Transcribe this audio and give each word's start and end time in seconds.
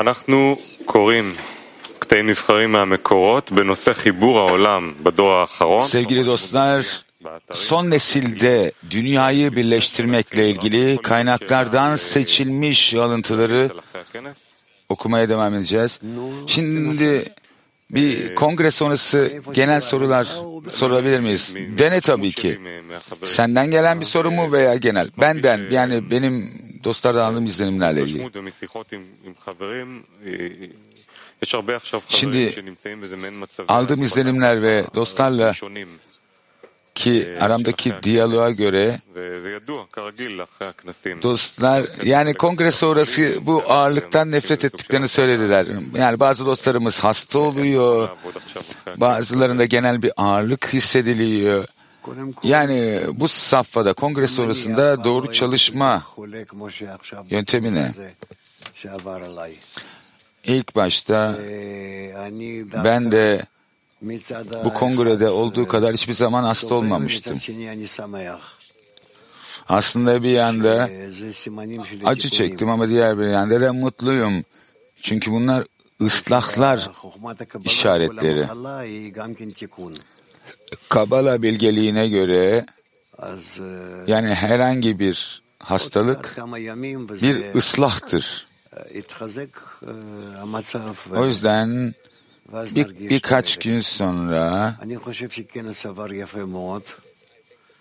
אנחנו 0.00 0.58
קוראים 0.84 1.34
קטעים 1.98 2.26
נבחרים 2.26 2.72
מהמקורות 2.72 3.52
בנושא 3.52 3.92
חיבור 3.92 4.38
העולם 4.38 4.92
בדור 5.02 5.32
האחרון. 5.32 5.82
Sevgili 5.82 6.26
dostlar, 6.26 7.04
son 7.52 7.90
nesilde 7.90 8.72
dünyayı 8.90 9.56
birleştirmekle 9.56 10.50
ilgili 10.50 10.98
kaynaklardan 11.02 11.96
seçilmiş 11.96 12.94
alıntıları 12.94 13.70
okumaya 14.88 15.28
devam 15.28 15.54
edeceğiz. 15.54 16.00
Şimdi 16.46 17.32
bir 17.90 18.34
kongre 18.34 18.70
sonrası 18.70 19.32
genel 19.54 19.80
sorular 19.80 20.28
sorabilir 20.72 21.20
miyiz? 21.20 21.54
Dene 21.78 22.00
tabii 22.00 22.30
ki. 22.32 22.60
Senden 23.24 23.70
gelen 23.70 24.00
bir 24.00 24.04
soru 24.04 24.30
mu 24.30 24.52
veya 24.52 24.76
genel? 24.76 25.08
Benden 25.20 25.60
yani 25.70 26.10
benim 26.10 26.62
dostlardan 26.83 27.31
aldığım 27.31 27.45
izlenimlerle 27.45 28.01
ilgili. 28.01 28.29
Şimdi 32.07 32.63
aldığım 33.67 34.03
izlenimler 34.03 34.61
ve 34.61 34.85
dostlarla 34.95 35.53
ki 36.95 37.37
aramdaki 37.39 37.93
diyaloğa 38.03 38.51
göre 38.51 38.99
dostlar 41.21 41.85
yani 42.03 42.33
kongre 42.33 42.71
sonrası 42.71 43.39
bu 43.41 43.63
ağırlıktan 43.67 44.31
nefret 44.31 44.65
ettiklerini 44.65 45.07
söylediler. 45.07 45.65
Yani 45.95 46.19
bazı 46.19 46.45
dostlarımız 46.45 47.03
hasta 47.03 47.39
oluyor, 47.39 48.09
bazılarında 48.97 49.65
genel 49.65 50.01
bir 50.01 50.11
ağırlık 50.17 50.73
hissediliyor. 50.73 51.65
Yani 52.43 53.01
bu 53.13 53.27
safhada 53.27 53.93
kongre 53.93 54.27
sonrasında 54.27 55.03
doğru 55.03 55.31
çalışma 55.31 56.03
yöntemi 57.29 57.75
ne? 57.75 57.91
İlk 60.43 60.75
başta 60.75 61.35
ben 62.83 63.11
de 63.11 63.45
bu 64.63 64.73
kongrede 64.73 65.29
olduğu 65.29 65.67
kadar 65.67 65.93
hiçbir 65.93 66.13
zaman 66.13 66.43
hasta 66.43 66.75
olmamıştım. 66.75 67.39
Aslında 69.69 70.23
bir 70.23 70.29
yanda 70.29 70.89
acı 72.05 72.29
çektim 72.29 72.69
ama 72.69 72.87
diğer 72.87 73.17
bir 73.19 73.27
yanda 73.27 73.61
da 73.61 73.73
mutluyum. 73.73 74.45
Çünkü 75.01 75.31
bunlar 75.31 75.65
ıslahlar 76.01 76.89
işaretleri. 77.63 78.47
Kabala 80.89 81.41
bilgeliğine 81.41 82.07
göre 82.07 82.65
yani 84.07 84.33
herhangi 84.33 84.99
bir 84.99 85.41
hastalık 85.59 86.37
bir 87.21 87.55
ıslahtır. 87.55 88.47
O 91.15 91.25
yüzden 91.25 91.93
bir, 92.75 93.09
birkaç 93.09 93.57
gün 93.57 93.79
sonra 93.79 94.75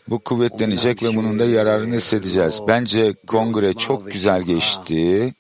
bu 0.09 0.19
kuvvetlenecek 0.19 1.03
ve 1.03 1.17
bunun 1.17 1.39
da 1.39 1.45
yararını 1.45 1.97
hissedeceğiz. 1.97 2.55
Bence 2.69 3.15
kongre 3.27 3.75
çok 3.75 4.13
güzel 4.13 4.43
geçti. 4.43 5.35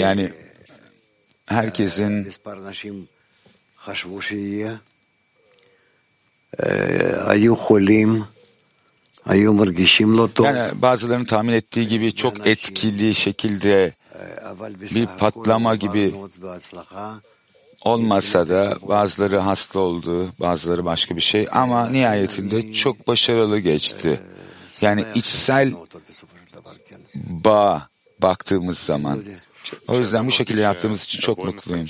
Yani 0.00 0.30
herkesin 1.46 2.32
yani 10.44 10.82
bazılarının 10.82 11.24
tahmin 11.24 11.52
ettiği 11.52 11.88
gibi 11.88 12.14
çok 12.14 12.46
etkili 12.46 13.14
şekilde 13.14 13.92
bir 14.94 15.06
patlama 15.06 15.76
gibi 15.76 16.14
olmasa 17.80 18.48
da 18.48 18.76
bazıları 18.82 19.38
hasta 19.38 19.78
oldu, 19.78 20.32
bazıları 20.40 20.84
başka 20.84 21.16
bir 21.16 21.20
şey 21.20 21.48
ama 21.52 21.88
nihayetinde 21.88 22.72
çok 22.72 23.08
başarılı 23.08 23.58
geçti. 23.58 24.20
Yani 24.80 25.04
içsel 25.14 25.74
bağ 27.14 27.89
baktığımız 28.22 28.78
zaman. 28.78 29.24
O 29.88 29.98
yüzden 29.98 30.26
bu 30.26 30.30
şekilde 30.30 30.60
yaptığımız 30.60 31.04
için 31.04 31.20
çok 31.20 31.44
mutluyum. 31.44 31.86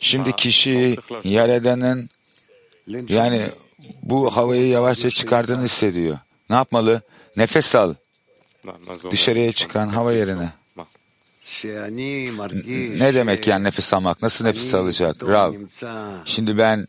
Şimdi 0.00 0.32
kişi 0.32 0.96
Yaradan'ın 1.24 2.08
yani 3.08 3.50
bu 4.02 4.36
havayı 4.36 4.68
yavaşça 4.68 5.10
çıkardığını 5.10 5.64
hissediyor. 5.64 6.18
Ne 6.50 6.56
yapmalı? 6.56 7.02
Nefes 7.36 7.74
al. 7.74 7.94
Dışarıya 9.10 9.52
çıkan 9.52 9.88
hava 9.88 10.12
yerine. 10.12 10.52
Ne 12.98 13.14
demek 13.14 13.46
yani 13.46 13.64
nefes 13.64 13.94
almak? 13.94 14.22
Nasıl 14.22 14.44
nefes 14.44 14.74
alacak? 14.74 15.22
Rav. 15.22 15.54
Şimdi 16.24 16.58
ben 16.58 16.88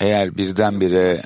eğer 0.00 0.36
birdenbire 0.36 1.22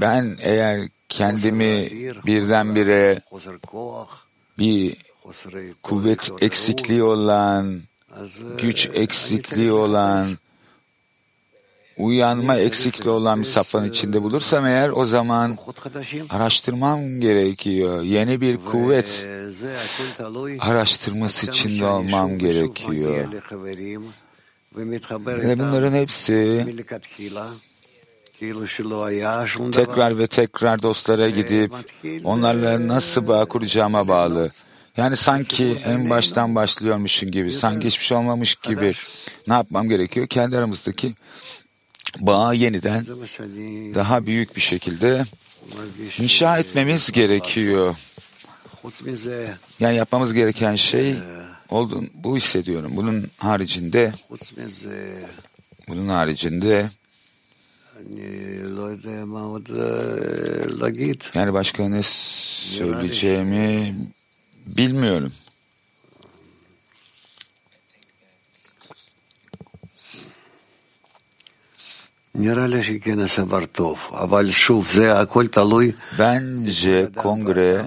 ben 0.00 0.36
eğer 0.40 0.88
kendimi 1.08 1.90
birdenbire 2.26 3.20
bir 4.58 4.96
kuvvet 5.82 6.30
eksikliği 6.40 7.02
olan, 7.02 7.82
güç 8.58 8.90
eksikliği 8.94 9.72
olan, 9.72 10.38
uyanma 11.96 12.56
eksikliği 12.56 13.14
olan 13.14 13.40
bir 13.40 13.46
safhanın 13.46 13.90
içinde 13.90 14.22
bulursam 14.22 14.66
eğer 14.66 14.88
o 14.88 15.04
zaman 15.04 15.56
araştırmam 16.30 17.20
gerekiyor. 17.20 18.02
Yeni 18.02 18.40
bir 18.40 18.56
kuvvet 18.56 19.26
araştırması 20.58 21.46
içinde 21.46 21.86
olmam 21.86 22.38
gerekiyor. 22.38 23.26
Ve 25.26 25.58
bunların 25.58 25.92
hepsi 25.92 26.66
tekrar 29.72 30.18
ve 30.18 30.26
tekrar 30.26 30.82
dostlara 30.82 31.30
gidip 31.30 31.72
onlarla 32.24 32.88
nasıl 32.88 33.28
bağ 33.28 33.44
kuracağıma 33.44 34.08
bağlı. 34.08 34.50
Yani 34.96 35.16
sanki 35.16 35.82
en 35.84 36.10
baştan 36.10 36.54
başlıyormuşum 36.54 37.30
gibi, 37.30 37.52
sanki 37.52 37.86
hiçbir 37.86 38.04
şey 38.04 38.16
olmamış 38.16 38.54
gibi 38.54 38.92
ne 39.48 39.54
yapmam 39.54 39.88
gerekiyor? 39.88 40.26
Kendi 40.26 40.58
aramızdaki 40.58 41.14
bağı 42.20 42.54
yeniden 42.54 43.06
daha 43.94 44.26
büyük 44.26 44.56
bir 44.56 44.60
şekilde 44.60 45.24
inşa 46.18 46.58
etmemiz 46.58 47.12
gerekiyor. 47.12 47.96
Yani 49.80 49.96
yapmamız 49.96 50.32
gereken 50.32 50.74
şey 50.74 51.14
oldu, 51.68 52.04
bu 52.14 52.36
hissediyorum. 52.36 52.92
Bunun 52.96 53.30
haricinde 53.38 54.12
bunun 55.88 56.08
haricinde 56.08 56.90
yani 61.34 61.52
başka 61.52 61.88
ne 61.88 62.00
söyleyeceğimi 62.02 63.94
bilmiyorum. 64.66 65.32
Bence 76.18 77.08
kongre 77.16 77.86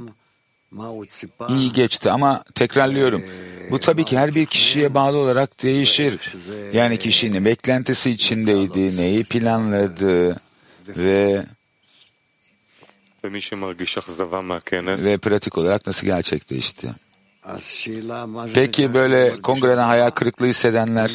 iyi 1.50 1.72
geçti 1.72 2.12
ama 2.12 2.44
tekrarlıyorum. 2.56 3.24
Bu 3.72 3.80
tabii 3.80 4.04
ki 4.04 4.18
her 4.18 4.36
bir 4.36 4.46
kişiye 4.46 4.94
bağlı 4.94 5.18
olarak 5.18 5.64
değişir. 5.64 6.34
Yani 6.74 7.00
kişinin 7.00 7.46
beklentisi 7.46 8.12
içindeydi, 8.12 8.98
neyi 8.98 9.24
planladı 9.24 10.40
ve 10.88 11.46
ve 15.04 15.18
pratik 15.18 15.58
olarak 15.58 15.88
nasıl 15.88 16.08
gerçekleşti. 16.08 16.90
Peki 18.54 18.94
böyle 18.94 19.42
kongreden 19.42 19.86
hayal 19.86 20.10
kırıklığı 20.10 20.48
hissedenler 20.48 21.12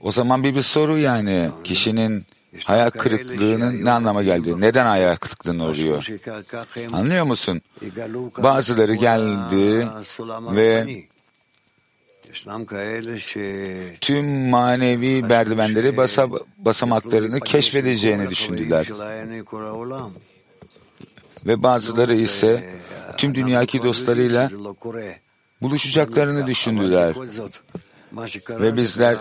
o 0.00 0.12
zaman 0.12 0.44
bir 0.44 0.54
bir 0.54 0.62
soru 0.62 0.98
yani 0.98 1.50
kişinin 1.64 2.26
hayal 2.64 2.90
kırıklığının 2.90 3.84
ne 3.84 3.90
anlama 3.90 4.22
geldiği, 4.22 4.60
neden 4.60 4.86
hayal 4.86 5.16
kırıklığının 5.16 5.58
oluyor? 5.58 6.06
Anlıyor 6.92 7.24
musun? 7.24 7.60
Bazıları 8.38 8.94
geldi 8.94 9.88
ve 10.52 11.04
tüm 14.00 14.48
manevi 14.48 15.22
merdivenleri 15.22 15.96
basa, 15.96 16.28
basamaklarını 16.58 17.40
keşfedeceğini 17.40 18.30
düşündüler. 18.30 18.88
Ve 21.46 21.62
bazıları 21.62 22.14
ise 22.14 22.70
tüm 23.16 23.34
dünyaki 23.34 23.82
dostlarıyla 23.82 24.50
buluşacaklarını 25.62 26.46
düşündüler. 26.46 27.14
Ve 28.48 28.76
bizler 28.76 29.16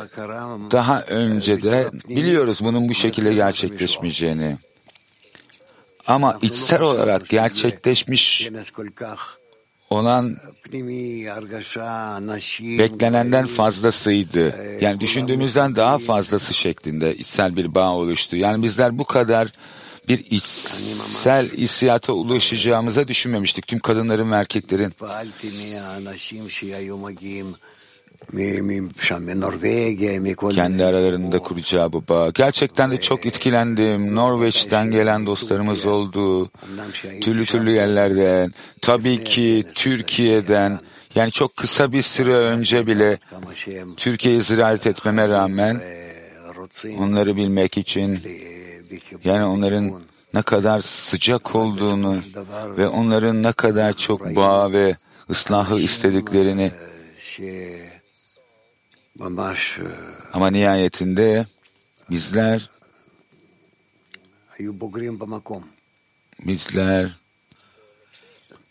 daha 0.72 1.02
önce 1.02 1.64
de 1.64 1.90
biliyoruz 2.10 2.60
bunun 2.64 2.90
bu 2.90 2.94
şekilde 2.94 3.34
gerçekleşmeyeceğini. 3.34 4.58
Ama 6.08 6.40
içsel 6.42 6.82
olarak 6.82 7.30
gerçekleşmiş 7.30 8.50
olan 9.90 10.38
beklenenden 12.60 13.48
fazlasıydı. 13.48 14.56
Yani 14.82 15.00
düşündüğümüzden 15.00 15.76
daha 15.76 15.98
fazlası 15.98 16.54
şeklinde 16.54 17.16
içsel 17.16 17.56
bir 17.56 17.76
bağ 17.76 17.90
oluştu. 17.90 18.36
Yani 18.36 18.64
bizler 18.64 19.00
bu 19.00 19.06
kadar 19.06 19.48
bir 20.08 20.20
içsel 20.30 21.50
hissiyata 21.52 22.14
ulaşacağımıza 22.14 23.08
düşünmemiştik. 23.08 23.68
Tüm 23.68 23.80
kadınların 23.80 24.32
ve 24.32 24.36
erkeklerin. 24.36 24.94
Kendi 30.56 30.86
aralarında 30.86 31.40
kuracağı 31.40 31.94
bu 31.94 32.04
bağ. 32.10 32.30
Gerçekten 32.34 32.92
de 32.92 33.02
çok 33.02 33.26
etkilendim. 33.26 34.16
Norveç'ten 34.16 34.92
gelen 34.92 35.26
dostlarımız 35.26 35.86
oldu. 35.86 36.50
Türlü 37.22 37.46
türlü 37.46 37.72
yerlerden. 37.72 38.54
Tabii 38.82 39.24
ki 39.24 39.66
Türkiye'den. 39.76 40.80
Yani 41.16 41.32
çok 41.32 41.58
kısa 41.58 41.92
bir 41.92 42.02
süre 42.02 42.36
önce 42.36 42.88
bile 42.88 43.18
Türkiye'yi 43.98 44.42
ziyaret 44.42 44.88
etmeme 44.88 45.30
rağmen 45.30 45.82
onları 47.00 47.36
bilmek 47.36 47.78
için 47.78 48.20
yani 49.24 49.46
onların 49.46 49.94
ne 50.34 50.42
kadar 50.42 50.80
sıcak 50.80 51.56
olduğunu 51.56 52.18
ve 52.78 52.88
onların 52.88 53.44
ne 53.44 53.52
kadar 53.52 53.94
çok 53.94 54.36
bağ 54.36 54.74
ve 54.74 54.96
ıslahı 55.30 55.80
istediklerini 55.80 56.72
ama 60.33 60.51
nihayetinde 60.51 61.47
bizler 62.11 62.71
bizler 66.47 67.11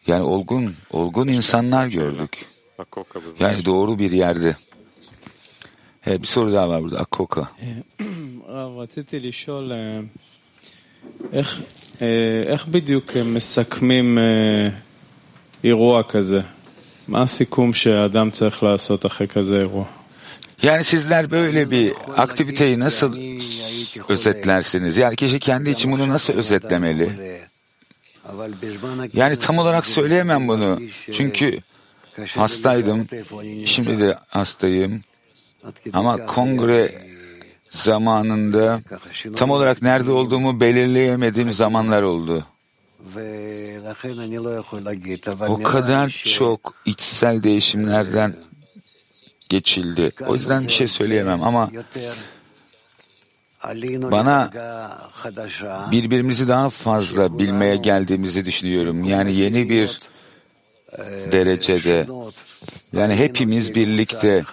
yani 0.07 0.23
olgun, 0.23 0.75
olgun 0.91 1.27
insanlar 1.27 1.87
gördük. 1.87 2.45
Yani 3.39 3.65
doğru 3.65 3.99
bir 3.99 4.11
yerde. 4.11 4.55
Evet, 6.05 6.21
bir 6.21 6.27
soru 6.27 6.53
daha 6.53 6.69
var 6.69 6.83
burada. 6.83 6.99
Akoka. 6.99 7.47
רציתי 8.77 9.19
לשאול 9.19 9.71
איך, 11.33 11.61
איך 12.47 12.67
בדיוק 12.67 13.17
מסכמים 13.17 14.17
אירוע 15.63 16.03
כזה? 16.03 16.41
מה 17.07 17.21
הסיכום 17.21 17.73
שהאדם 17.73 18.31
צריך 18.31 18.63
לעשות 18.63 19.05
אחרי 19.05 19.27
כזה 19.27 19.59
אירוע? 19.59 19.85
Yani 20.62 20.84
sizler 20.84 21.30
böyle 21.30 21.70
bir 21.70 21.92
aktiviteyi 22.16 22.80
nasıl 22.80 23.16
özetlersiniz? 24.08 24.98
Yani 24.98 25.16
kişi 25.16 25.38
kendi 25.38 25.70
için 25.70 25.92
bunu 25.92 26.08
nasıl 26.08 26.32
özetlemeli? 26.32 27.10
Yani 29.12 29.36
tam 29.36 29.58
olarak 29.58 29.86
söyleyemem 29.86 30.48
bunu. 30.48 30.80
Çünkü 31.12 31.58
hastaydım. 32.36 33.06
Şimdi 33.66 34.00
de 34.00 34.18
hastayım. 34.28 35.02
Ama 35.92 36.26
kongre 36.26 36.94
zamanında 37.70 38.80
tam 39.36 39.50
olarak 39.50 39.82
nerede 39.82 40.12
olduğumu 40.12 40.60
belirleyemediğim 40.60 41.52
zamanlar 41.52 42.02
oldu. 42.02 42.46
O 45.48 45.62
kadar 45.62 46.08
çok 46.08 46.74
içsel 46.84 47.42
değişimlerden 47.42 48.34
geçildi. 49.52 50.10
O 50.26 50.34
yüzden 50.34 50.64
bir 50.66 50.72
şey 50.72 50.86
söyleyemem 50.86 51.42
ama 51.42 51.70
bana 54.10 54.50
birbirimizi 55.92 56.48
daha 56.48 56.70
fazla 56.70 57.38
bilmeye 57.38 57.76
geldiğimizi 57.76 58.44
düşünüyorum. 58.44 59.04
Yani 59.04 59.36
yeni 59.36 59.68
bir 59.68 60.00
derecede 61.32 62.06
yani 62.92 63.16
hepimiz 63.16 63.74
birlikte 63.74 64.44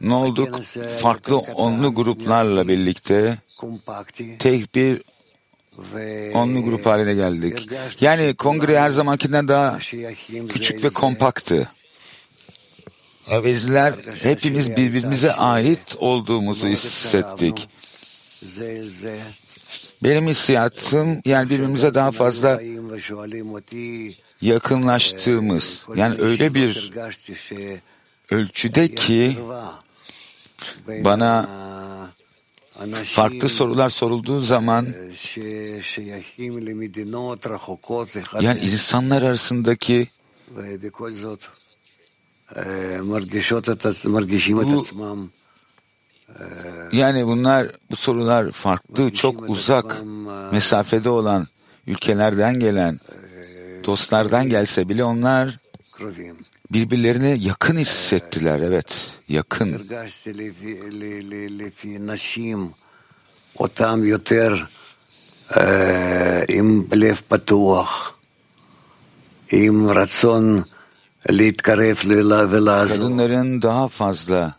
ne 0.00 0.14
olduk? 0.14 0.60
Farklı 0.98 1.38
onlu 1.38 1.94
gruplarla 1.94 2.68
birlikte 2.68 3.38
tek 4.38 4.74
bir 4.74 5.02
onlu 6.34 6.64
grup 6.64 6.86
haline 6.86 7.14
geldik. 7.14 7.68
Yani 8.00 8.34
kongre 8.34 8.80
her 8.80 8.90
zamankinden 8.90 9.48
daha 9.48 9.78
küçük 10.48 10.84
ve 10.84 10.90
kompaktı. 10.90 11.68
Bizler 13.30 13.94
hepimiz 14.22 14.76
birbirimize 14.76 15.32
ait 15.32 15.96
olduğumuzu 15.98 16.68
hissettik. 16.68 17.68
Benim 20.02 20.28
hissiyatım 20.28 21.20
yani 21.24 21.50
birbirimize 21.50 21.94
daha 21.94 22.10
fazla 22.10 22.60
yakınlaştığımız 24.40 25.84
yani 25.96 26.20
öyle 26.20 26.54
bir 26.54 26.92
ölçüde 28.30 28.94
ki 28.94 29.38
bana 30.88 31.48
farklı 33.04 33.48
sorular 33.48 33.88
sorulduğu 33.88 34.40
zaman 34.40 34.86
yani 38.40 38.60
insanlar 38.60 39.22
arasındaki 39.22 40.08
bu, 44.66 44.86
yani 46.92 47.26
bunlar 47.26 47.66
bu 47.90 47.96
sorular 47.96 48.50
farklı, 48.50 49.10
çok 49.14 49.48
uzak 49.50 50.02
mesafede 50.52 51.10
olan 51.10 51.46
ülkelerden 51.86 52.60
gelen 52.60 53.00
dostlardan 53.84 54.48
gelse 54.48 54.88
bile 54.88 55.04
onlar 55.04 55.58
birbirlerine 56.70 57.30
yakın 57.30 57.76
hissettiler. 57.76 58.60
Evet, 58.60 59.10
yakın. 59.28 59.88
Kadınların 72.88 73.62
daha 73.62 73.88
fazla 73.88 74.54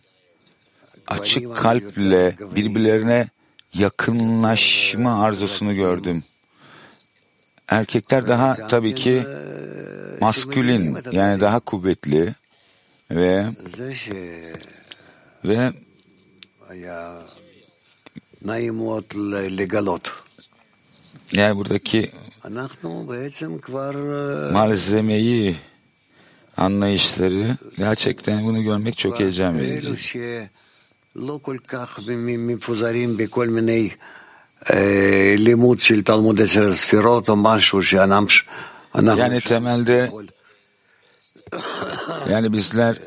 açık 1.06 1.56
kalple 1.56 2.36
birbirlerine 2.56 3.28
yakınlaşma 3.74 5.24
arzusunu 5.24 5.74
gördüm. 5.74 6.24
Erkekler 7.68 8.28
daha 8.28 8.66
tabii 8.66 8.94
ki 8.94 9.26
maskülin 10.20 10.96
yani 11.12 11.40
daha 11.40 11.60
kuvvetli 11.60 12.34
ve 13.10 13.46
ve 15.44 15.72
yani 21.32 21.56
buradaki 21.56 22.12
malzemeyi 24.52 25.56
anlayışları. 26.60 27.56
Gerçekten 27.76 28.44
bunu 28.44 28.62
görmek 28.62 28.98
çok 28.98 29.20
heyecan 29.20 29.58
verici. 29.58 29.88
Yani 39.18 39.40
temelde 39.40 40.10
yani 42.30 42.52
bizler 42.52 42.98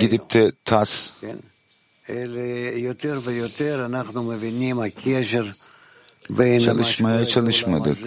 gidip 0.00 0.34
de 0.34 0.52
tas 0.64 1.10
çalışmaya 6.60 7.24
çalışmadık. 7.24 7.98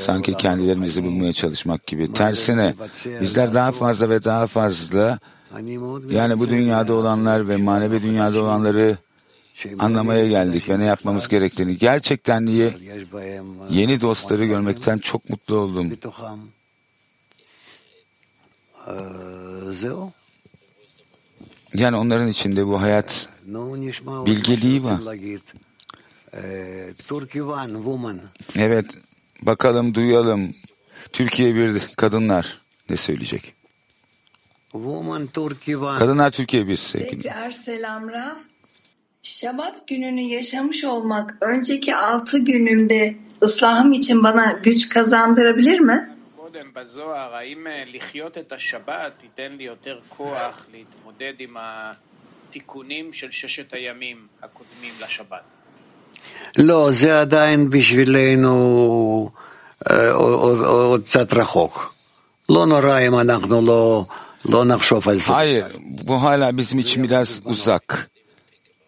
Sanki 0.00 0.36
kendilerimizi 0.36 1.04
bulmaya 1.04 1.32
çalışmak 1.32 1.86
gibi. 1.86 2.12
Tersine 2.12 2.74
bizler 3.20 3.54
daha 3.54 3.72
fazla 3.72 4.10
ve 4.10 4.24
daha 4.24 4.46
fazla 4.46 5.18
yani 6.10 6.38
bu 6.38 6.50
dünyada 6.50 6.94
olanlar 6.94 7.48
ve 7.48 7.56
manevi 7.56 8.02
dünyada 8.02 8.42
olanları 8.42 8.96
anlamaya 9.78 10.28
geldik 10.28 10.68
ve 10.68 10.78
ne 10.78 10.84
yapmamız 10.84 11.28
gerektiğini. 11.28 11.76
Gerçekten 11.76 12.46
diye 12.46 12.70
yeni 13.70 14.00
dostları 14.00 14.44
görmekten 14.44 14.98
çok 14.98 15.30
mutlu 15.30 15.56
oldum. 15.56 15.98
Yani 21.74 21.96
onların 21.96 22.28
içinde 22.28 22.66
bu 22.66 22.82
hayat 22.82 23.28
bilgeliği 24.26 24.84
var. 24.84 25.00
Evet, 28.57 28.85
bakalım, 29.41 29.93
duyalım. 29.93 30.55
Türkiye 31.13 31.55
bir 31.55 31.81
kadınlar 31.97 32.61
ne 32.89 32.97
söyleyecek? 32.97 33.53
Kadınlar 35.99 36.31
Türkiye 36.31 36.67
bir 36.67 36.77
sevgili. 36.77 37.21
Tekrar 37.21 37.51
selam 37.51 38.09
Raf. 38.09 38.37
Şabat 39.21 39.87
gününü 39.87 40.21
yaşamış 40.21 40.83
olmak 40.83 41.37
önceki 41.41 41.95
altı 41.95 42.39
günümde 42.39 43.15
ıslahım 43.41 43.93
için 43.93 44.23
bana 44.23 44.51
güç 44.51 44.89
kazandırabilir 44.89 45.79
mi? 45.79 46.17
קודם 46.47 46.73
בזוהר, 46.73 47.35
האם 47.35 47.67
אה, 47.67 47.83
לחיות 47.93 48.37
את 48.37 48.51
השבת 48.51 49.23
ייתן 49.23 49.51
לי 49.57 49.63
יותר 49.63 49.99
כוח 50.09 50.67
להתמודד 50.71 51.33
עם 51.39 51.57
התיקונים 51.59 53.13
של 53.13 53.31
ששת 53.31 53.73
הימים 53.73 54.27
הקודמים 54.41 54.93
לשבת? 55.01 55.43
לא, 56.57 56.91
זה 56.91 57.19
עדיין 57.21 57.69
בשבילנו 57.69 59.29
אה, 59.91 60.11
עוד 60.11 60.59
עוד 60.65 61.03
קצת 61.03 61.33
רחוק. 61.33 61.93
לא 62.49 62.65
נורא 62.65 62.99
אם 62.99 63.19
אנחנו 63.19 63.61
לא, 63.61 64.05
לא 64.45 64.65
נחשוב 64.65 65.09
על 65.09 65.19
זה. 65.19 65.33
Hayır, 65.33 65.65
bu 66.07 66.23
hala 66.23 66.57
bizim 66.57 66.79
için 66.79 67.03
biraz 67.03 67.41
uzak. 67.45 68.09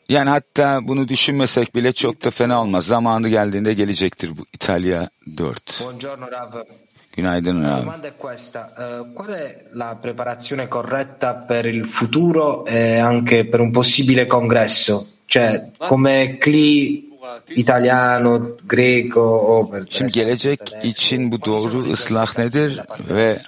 Yani 0.10 0.30
hatta 0.30 0.80
bunu 0.88 1.08
düşünmesek 1.08 1.76
bile 1.76 1.92
çok 1.92 2.26
da 2.26 2.32
fena 2.32 2.62
olmaz. 2.62 2.86
Zamanı 2.86 3.30
geldiğinde 3.30 3.74
gelecektir 3.74 4.38
bu 4.38 4.46
İtalya 4.54 5.10
4. 5.38 5.80
Buongiorno 5.80 6.32
Rav. 6.32 6.52
Günaydın 7.18 7.64
La 7.64 7.70
Rav. 7.70 7.82
domanda 7.82 8.08
è 8.08 8.14
questa, 8.18 8.62
eh, 8.80 9.16
qual 9.16 9.30
è 9.30 9.48
la 9.76 9.96
preparazione 10.04 10.68
corretta 10.68 11.46
per 11.50 11.66
il 11.66 11.86
futuro 11.86 12.66
e 12.66 13.00
anche 13.12 13.38
per 13.52 13.60
un 13.60 13.72
possibile 13.72 14.28
congresso? 14.28 15.08
Cioè, 15.26 15.50
come 15.90 16.38
CLI 16.44 17.10
italiano, 17.51 18.57
greco 18.69 19.21
o 19.23 19.73
Şimdi 19.91 20.13
gelecek 20.13 20.61
için 20.83 21.33
bu 21.33 21.45
doğru 21.45 21.93
ıslah 21.93 22.39
nedir 22.39 22.81
ve 23.11 23.39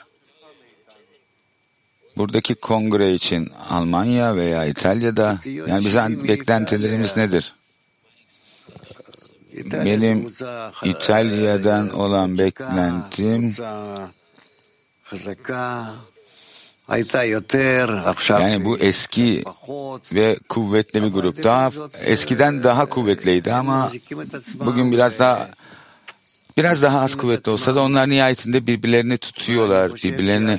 buradaki 2.16 2.54
kongre 2.54 3.14
için 3.14 3.52
Almanya 3.70 4.36
veya 4.36 4.64
İtalya'da 4.64 5.38
yani 5.44 5.84
bizden 5.84 6.28
beklentilerimiz 6.28 7.16
nedir? 7.16 7.54
Benim 9.84 10.32
İtalya'dan 10.84 11.94
olan 11.94 12.38
beklentim 12.38 13.52
yani 18.40 18.64
bu 18.64 18.78
eski 18.78 19.44
ve 20.12 20.38
kuvvetli 20.48 21.02
bir 21.02 21.08
grup. 21.08 21.44
Daha 21.44 21.70
eskiden 22.04 22.62
daha 22.62 22.86
kuvvetliydi 22.86 23.52
ama 23.52 23.92
bugün 24.54 24.92
biraz 24.92 25.18
daha 25.18 25.48
biraz 26.56 26.82
daha 26.82 27.00
az 27.00 27.16
kuvvetli 27.16 27.50
olsa 27.50 27.74
da 27.74 27.82
onlar 27.82 28.08
nihayetinde 28.08 28.66
birbirlerini 28.66 29.18
tutuyorlar, 29.18 29.94
birbirlerini 29.94 30.58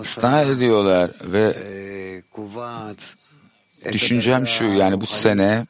ıslah 0.00 0.44
ediyorlar 0.44 1.10
ve 1.22 1.58
düşüncem 3.92 4.46
şu 4.46 4.64
yani 4.64 5.00
bu 5.00 5.06
sene 5.06 5.66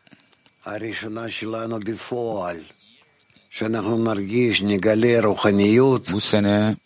bu 6.13 6.21
sene 6.21 6.77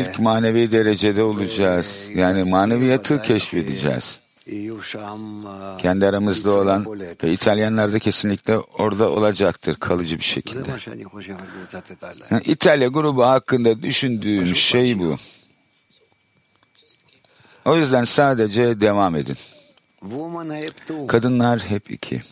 ilk 0.00 0.18
manevi 0.18 0.70
derecede 0.70 1.22
olacağız. 1.22 2.08
Yani 2.14 2.44
maneviyatı 2.44 3.22
keşfedeceğiz. 3.22 4.18
Kendi 5.78 6.06
aramızda 6.06 6.50
olan 6.50 6.86
ve 7.22 7.32
İtalyanlar 7.32 7.92
da 7.92 7.98
kesinlikle 7.98 8.58
orada 8.58 9.10
olacaktır 9.10 9.74
kalıcı 9.74 10.18
bir 10.18 10.24
şekilde. 10.24 10.70
İtalya 12.44 12.88
grubu 12.88 13.24
hakkında 13.24 13.82
düşündüğüm 13.82 14.54
şey 14.54 14.98
bu. 14.98 15.16
O 17.64 17.76
yüzden 17.76 18.04
sadece 18.04 18.80
devam 18.80 19.16
edin. 19.16 19.36
Kadınlar 21.06 21.60
hep 21.60 21.90
iki. 21.90 22.22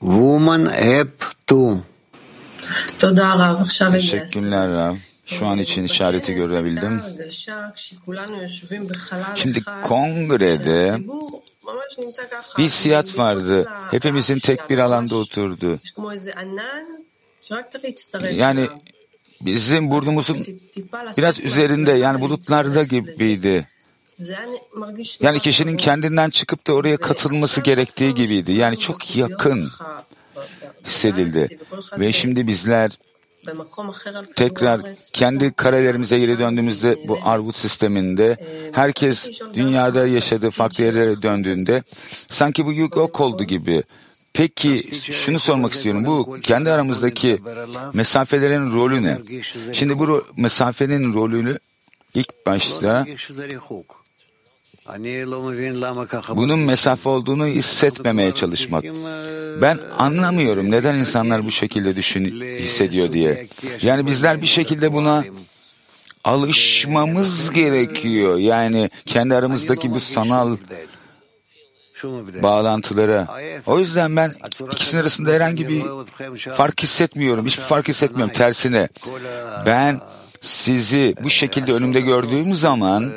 Woman 0.00 0.70
hep 0.72 1.24
two. 1.46 1.82
Teşekkürler 3.92 4.70
Rav. 4.70 4.96
Şu 5.26 5.46
an 5.46 5.58
için 5.58 5.84
işareti 5.84 6.34
görebildim. 6.34 7.02
Şimdi 9.34 9.62
kongrede 9.82 11.00
bir 12.58 12.68
siyat 12.68 13.18
vardı. 13.18 13.68
Hepimizin 13.90 14.38
tek 14.38 14.70
bir 14.70 14.78
alanda 14.78 15.16
oturdu. 15.16 15.80
Yani 18.34 18.68
bizim 19.40 19.90
burnumuzun 19.90 20.46
biraz 21.16 21.40
üzerinde 21.40 21.92
yani 21.92 22.20
bulutlarda 22.20 22.82
gibiydi. 22.82 23.68
Yani 25.20 25.40
kişinin 25.40 25.76
kendinden 25.76 26.30
çıkıp 26.30 26.66
da 26.66 26.72
oraya 26.72 26.96
katılması 26.96 27.60
gerektiği 27.60 28.14
gibiydi. 28.14 28.52
Yani 28.52 28.78
çok 28.78 29.16
yakın 29.16 29.70
hissedildi. 30.86 31.58
Ve 31.98 32.12
şimdi 32.12 32.46
bizler 32.46 32.98
tekrar 34.36 34.80
kendi 35.12 35.52
karelerimize 35.52 36.18
geri 36.18 36.38
döndüğümüzde 36.38 37.08
bu 37.08 37.18
Arvut 37.24 37.56
sisteminde 37.56 38.36
herkes 38.72 39.40
dünyada 39.54 40.06
yaşadığı 40.06 40.50
farklı 40.50 40.84
yerlere 40.84 41.22
döndüğünde 41.22 41.82
sanki 42.30 42.66
bu 42.66 42.72
yok 42.72 43.20
oldu 43.20 43.44
gibi. 43.44 43.82
Peki 44.34 44.88
şunu 45.12 45.38
sormak 45.38 45.72
istiyorum. 45.72 46.04
Bu 46.06 46.38
kendi 46.42 46.70
aramızdaki 46.70 47.40
mesafelerin 47.94 48.72
rolü 48.72 49.02
ne? 49.02 49.18
Şimdi 49.72 49.98
bu 49.98 50.04
ro- 50.04 50.24
mesafenin 50.36 51.14
rolünü 51.14 51.58
ilk 52.14 52.46
başta 52.46 53.06
bunun 56.36 56.58
mesafe 56.58 57.08
olduğunu 57.08 57.46
hissetmemeye 57.46 58.32
çalışmak. 58.34 58.84
Ben 59.62 59.78
anlamıyorum 59.98 60.70
neden 60.70 60.94
insanlar 60.94 61.44
bu 61.46 61.50
şekilde 61.50 61.96
düşün 61.96 62.40
hissediyor 62.58 63.12
diye. 63.12 63.46
Yani 63.82 64.06
bizler 64.06 64.42
bir 64.42 64.46
şekilde 64.46 64.92
buna 64.92 65.24
alışmamız 66.24 67.50
gerekiyor. 67.50 68.38
Yani 68.38 68.90
kendi 69.06 69.34
aramızdaki 69.34 69.90
bu 69.90 70.00
sanal 70.00 70.56
bağlantılara. 72.42 73.28
O 73.66 73.78
yüzden 73.78 74.16
ben 74.16 74.34
ikisinin 74.72 75.00
arasında 75.00 75.30
herhangi 75.30 75.68
bir 75.68 75.84
fark 76.54 76.82
hissetmiyorum. 76.82 77.46
Hiçbir 77.46 77.62
fark 77.62 77.88
hissetmiyorum. 77.88 78.34
Tersine 78.34 78.88
ben 79.66 80.00
sizi 80.40 81.14
bu 81.22 81.30
şekilde 81.30 81.72
önümde 81.72 82.00
gördüğüm 82.00 82.54
zaman 82.54 83.12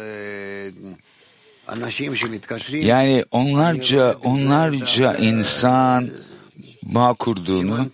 yani 2.72 3.25
onlarca 3.32 4.15
onlarca 4.24 5.13
insan 5.13 6.10
bağ 6.94 7.13
kurduğunu 7.13 7.88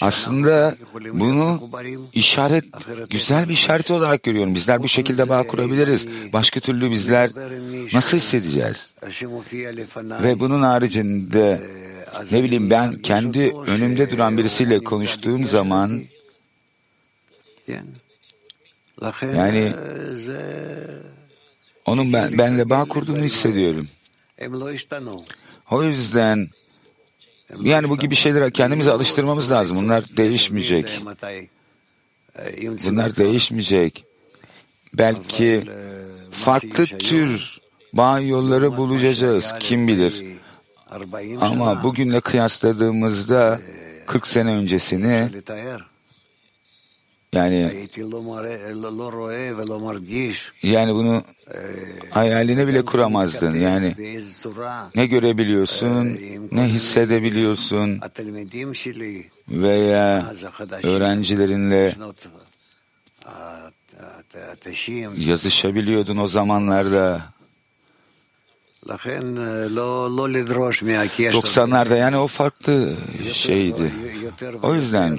aslında 0.00 0.74
bunu 1.12 1.70
işaret 2.12 2.64
güzel 3.10 3.48
bir 3.48 3.54
işaret 3.54 3.90
olarak 3.90 4.22
görüyorum. 4.22 4.54
Bizler 4.54 4.82
bu 4.82 4.88
şekilde 4.88 5.28
bağ 5.28 5.46
kurabiliriz. 5.46 6.06
Başka 6.32 6.60
türlü 6.60 6.90
bizler 6.90 7.30
nasıl 7.92 8.16
hissedeceğiz? 8.16 8.90
Ve 10.22 10.40
bunun 10.40 10.62
haricinde 10.62 11.60
ne 12.32 12.42
bileyim 12.42 12.70
ben 12.70 12.98
kendi 13.02 13.54
önümde 13.66 14.10
duran 14.10 14.38
birisiyle 14.38 14.84
konuştuğum 14.84 15.44
zaman 15.44 16.02
yani 19.22 19.72
onun 21.86 22.12
ben, 22.12 22.38
benle 22.38 22.70
bağ 22.70 22.84
kurduğunu 22.84 23.24
hissediyorum. 23.24 23.88
O 25.70 25.82
yüzden 25.82 26.48
yani 27.62 27.88
bu 27.88 27.96
gibi 27.96 28.14
şeylere 28.14 28.50
kendimizi 28.50 28.90
alıştırmamız 28.90 29.50
lazım. 29.50 29.76
Bunlar 29.76 30.04
değişmeyecek. 30.16 31.02
Bunlar 32.86 33.16
değişmeyecek. 33.16 34.04
Belki 34.94 35.66
farklı 36.30 36.86
tür 36.86 37.60
bağ 37.92 38.20
yolları 38.20 38.76
bulacağız. 38.76 39.54
Kim 39.60 39.88
bilir. 39.88 40.24
Ama 41.40 41.82
bugünle 41.82 42.20
kıyasladığımızda 42.20 43.60
40 44.06 44.26
sene 44.26 44.50
öncesini 44.50 45.28
yani 47.32 47.88
yani 50.62 50.94
bunu 50.94 51.24
hayalini 52.10 52.66
bile 52.66 52.84
kuramazdın. 52.84 53.54
Yani 53.54 53.94
ne 54.94 55.06
görebiliyorsun, 55.06 56.18
ne 56.52 56.68
hissedebiliyorsun. 56.68 58.00
veya 59.48 60.32
öğrencilerinle 60.82 61.94
yazışabiliyordun 65.16 66.16
o 66.16 66.26
zamanlarda. 66.26 67.24
90'larda 71.32 71.96
yani 71.96 72.16
o 72.16 72.26
farklı 72.26 72.96
şeydi. 73.32 73.92
O 74.62 74.74
yüzden 74.74 75.18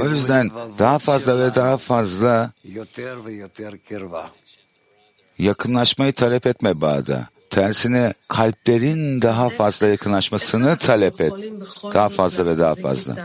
o 0.00 0.08
yüzden 0.08 0.50
daha 0.78 0.98
fazla 0.98 1.38
ve 1.38 1.54
daha 1.54 1.76
fazla 1.76 2.52
yakınlaşmayı 5.38 6.12
talep 6.12 6.46
etme 6.46 6.80
bağda. 6.80 7.28
Tersine 7.50 8.14
kalplerin 8.28 9.22
daha 9.22 9.50
fazla 9.50 9.86
yakınlaşmasını 9.86 10.76
talep 10.76 11.20
et. 11.20 11.32
Daha 11.94 12.08
fazla 12.08 12.46
ve 12.46 12.58
daha 12.58 12.74
fazla. 12.74 13.16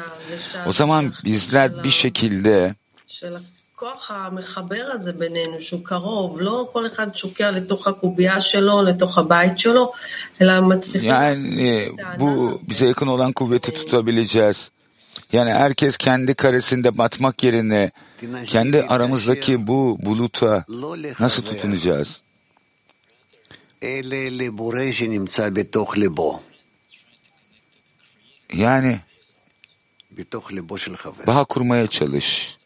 O 0.66 0.74
zaman 0.74 1.14
bizler 1.26 1.84
bir 1.84 1.90
şekilde 1.90 2.76
הכוח 3.81 4.11
המחבר 4.11 4.85
הזה 4.93 5.13
בינינו, 5.13 5.61
שהוא 5.61 5.85
קרוב, 5.85 6.41
לא 6.41 6.69
כל 6.73 6.87
אחד 6.87 7.15
שוקע 7.15 7.51
לתוך 7.51 7.87
הקובייה 7.87 8.41
שלו, 8.41 8.83
לתוך 8.83 9.19
הבית 9.19 9.59
שלו, 9.59 9.93
אלא 10.41 10.61
מצליחים... 10.61 11.11
Yani 11.11 11.89
bu 12.19 12.59
bize 12.69 12.87
yakın 12.87 13.07
olan 13.07 13.33
kuvveti 13.33 13.75
tutabileceğiz. 13.75 14.71
Yani 15.33 15.53
herkes 15.53 15.97
kendi 15.97 16.35
karesinde 16.35 16.99
batmak 16.99 17.45
yerine 17.45 17.91
kendi 18.47 18.83
aramızdaki 18.83 19.67
bu 19.67 19.99
buluta 20.01 20.65
nasıl 21.21 21.43
tutunacağız? 21.43 22.21
Yani 28.55 29.01
bağ 31.27 31.45
kurmaya 31.45 31.87
çalış. 31.87 32.61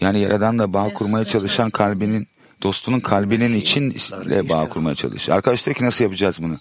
Yani 0.00 0.20
Yaradan'la 0.20 0.72
bağ 0.72 0.94
kurmaya 0.94 1.24
çalışan 1.24 1.70
kalbinin, 1.70 2.28
dostunun 2.62 3.00
kalbinin 3.00 3.56
içinle 3.56 4.48
bağ 4.48 4.68
kurmaya 4.68 4.94
çalış. 4.94 5.28
Arkadaş 5.28 5.66
diyor 5.66 5.76
ki 5.76 5.84
nasıl 5.84 6.04
yapacağız 6.04 6.42
bunu? 6.42 6.56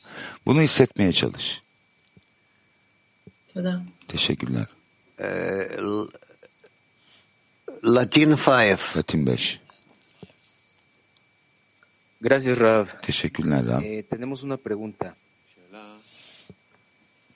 Bunu 0.45 0.61
hissetmeye 0.61 1.11
çalış. 1.11 1.61
Teşekkürler. 4.07 4.67
Latin 7.85 8.31
5. 8.31 8.47
Latin 8.97 9.27
5. 9.27 9.59
Gracias, 12.21 12.59
Rav. 12.59 12.85
Teşekkürler 13.01 13.65
Rav. 13.65 13.83
Eh, 13.83 14.03
tenemos 14.03 14.43
una 14.43 14.57
pregunta. 14.57 15.15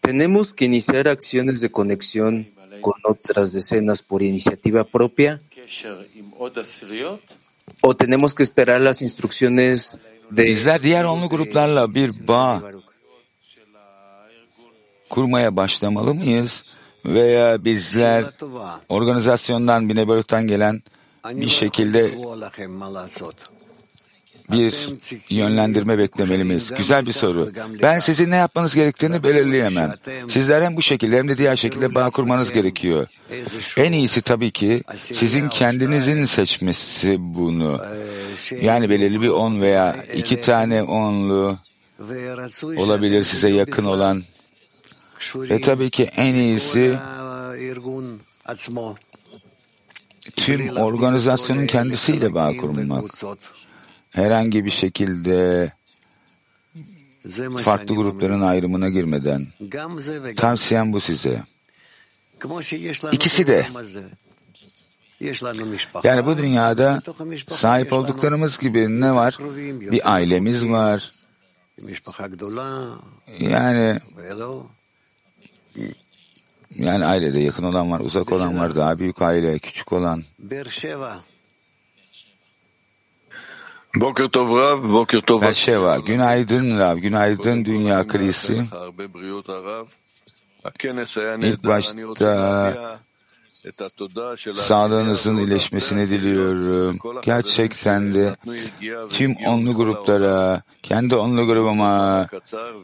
¿Tenemos 0.02 0.54
que 0.54 0.66
iniciar 0.66 1.08
acciones 1.08 1.62
de 1.62 1.72
conexión 1.72 2.46
con 2.86 3.00
otras 3.14 3.48
decenas 3.54 4.00
por 4.10 4.20
iniciativa 4.22 4.82
propia? 4.84 5.42
¿O 7.82 7.96
tenemos 7.96 8.34
que 8.36 8.44
esperar 8.44 8.80
las 8.82 9.02
instrucciones 9.02 10.00
de... 10.30 10.44
Bizler 10.44 10.84
diğer 10.84 11.04
onlu 11.04 11.30
gruplarla 11.30 11.96
bir 11.96 12.28
bağ 12.28 12.62
kurmaya 15.10 15.56
başlamalı 15.56 16.14
mıyız? 16.16 16.64
Veya 17.06 17.66
bizler 17.66 18.26
organizasyondan, 18.90 19.90
Bineberut'tan 19.90 20.48
gelen 20.48 20.84
bir 21.26 21.48
şekilde 21.48 22.12
bir 24.52 24.90
yönlendirme 25.30 25.98
beklemeli 25.98 26.44
miyiz? 26.44 26.72
Güzel 26.78 27.06
bir 27.06 27.12
soru. 27.12 27.52
Ben 27.82 28.00
sizin 28.00 28.32
ne 28.32 28.36
yapmanız 28.36 28.76
gerektiğini 28.76 29.24
belirleyemem. 29.24 29.94
Sizler 30.30 30.62
hem 30.62 30.78
bu 30.78 30.82
şekilde 30.82 31.18
hem 31.18 31.28
de 31.28 31.38
diğer 31.38 31.56
şekilde 31.56 31.96
bağ 31.96 32.10
kurmanız 32.10 32.52
gerekiyor. 32.52 33.08
En 33.78 33.92
iyisi 33.92 34.22
tabii 34.22 34.52
ki 34.52 34.84
sizin 34.98 35.50
kendinizin 35.50 36.26
seçmesi 36.26 37.16
bunu. 37.20 37.82
Yani 38.62 38.90
belirli 38.90 39.22
bir 39.22 39.30
on 39.30 39.62
veya 39.62 39.96
iki 40.14 40.42
tane 40.42 40.84
onlu 40.84 41.58
olabilir 42.78 43.24
size 43.24 43.50
yakın 43.50 43.86
olan. 43.86 44.24
Ve 45.36 45.62
tabii 45.62 45.90
ki 45.90 46.04
en 46.04 46.36
iyisi 46.36 46.98
tüm 50.36 50.78
organizasyonun 50.78 51.68
kendisiyle 51.68 52.34
bağ 52.34 52.58
kurmak 52.58 53.04
herhangi 54.14 54.66
bir 54.66 54.70
şekilde 54.70 55.72
farklı 57.64 57.96
grupların 57.96 58.42
ayrımına 58.42 58.90
girmeden. 58.90 59.48
Tavsiyem 60.36 60.94
bu 60.94 61.00
size. 61.00 61.44
İkisi 63.12 63.48
de. 63.48 63.68
yani 66.04 66.26
bu 66.26 66.38
dünyada 66.38 67.02
sahip 67.52 67.94
olduklarımız 67.94 68.60
gibi 68.60 69.02
ne 69.02 69.16
var? 69.16 69.38
Bir 69.92 70.14
ailemiz 70.14 70.70
var. 70.70 71.12
Yani 73.40 74.00
yani 76.76 77.06
ailede 77.06 77.40
yakın 77.40 77.64
olan 77.64 77.92
var, 77.92 78.00
uzak 78.00 78.32
olan 78.32 78.60
var, 78.60 78.76
daha 78.76 79.00
büyük 79.00 79.22
aile, 79.22 79.60
küçük 79.60 79.94
olan. 79.94 80.24
Berşeva, 85.42 85.98
günaydın 85.98 86.80
Rav, 86.80 86.98
günaydın 86.98 87.66
Dünya 87.66 88.08
Krizi. 88.08 88.66
İlk 91.42 91.64
başta 91.64 91.98
sağlığınızın 94.55 95.37
iyileşmesini 95.37 96.09
diliyorum. 96.09 96.99
Gerçekten 97.23 98.15
de 98.15 98.37
tüm 99.09 99.37
onlu 99.47 99.75
gruplara, 99.75 100.63
kendi 100.83 101.15
onlu 101.17 101.47
grubuma, 101.47 102.29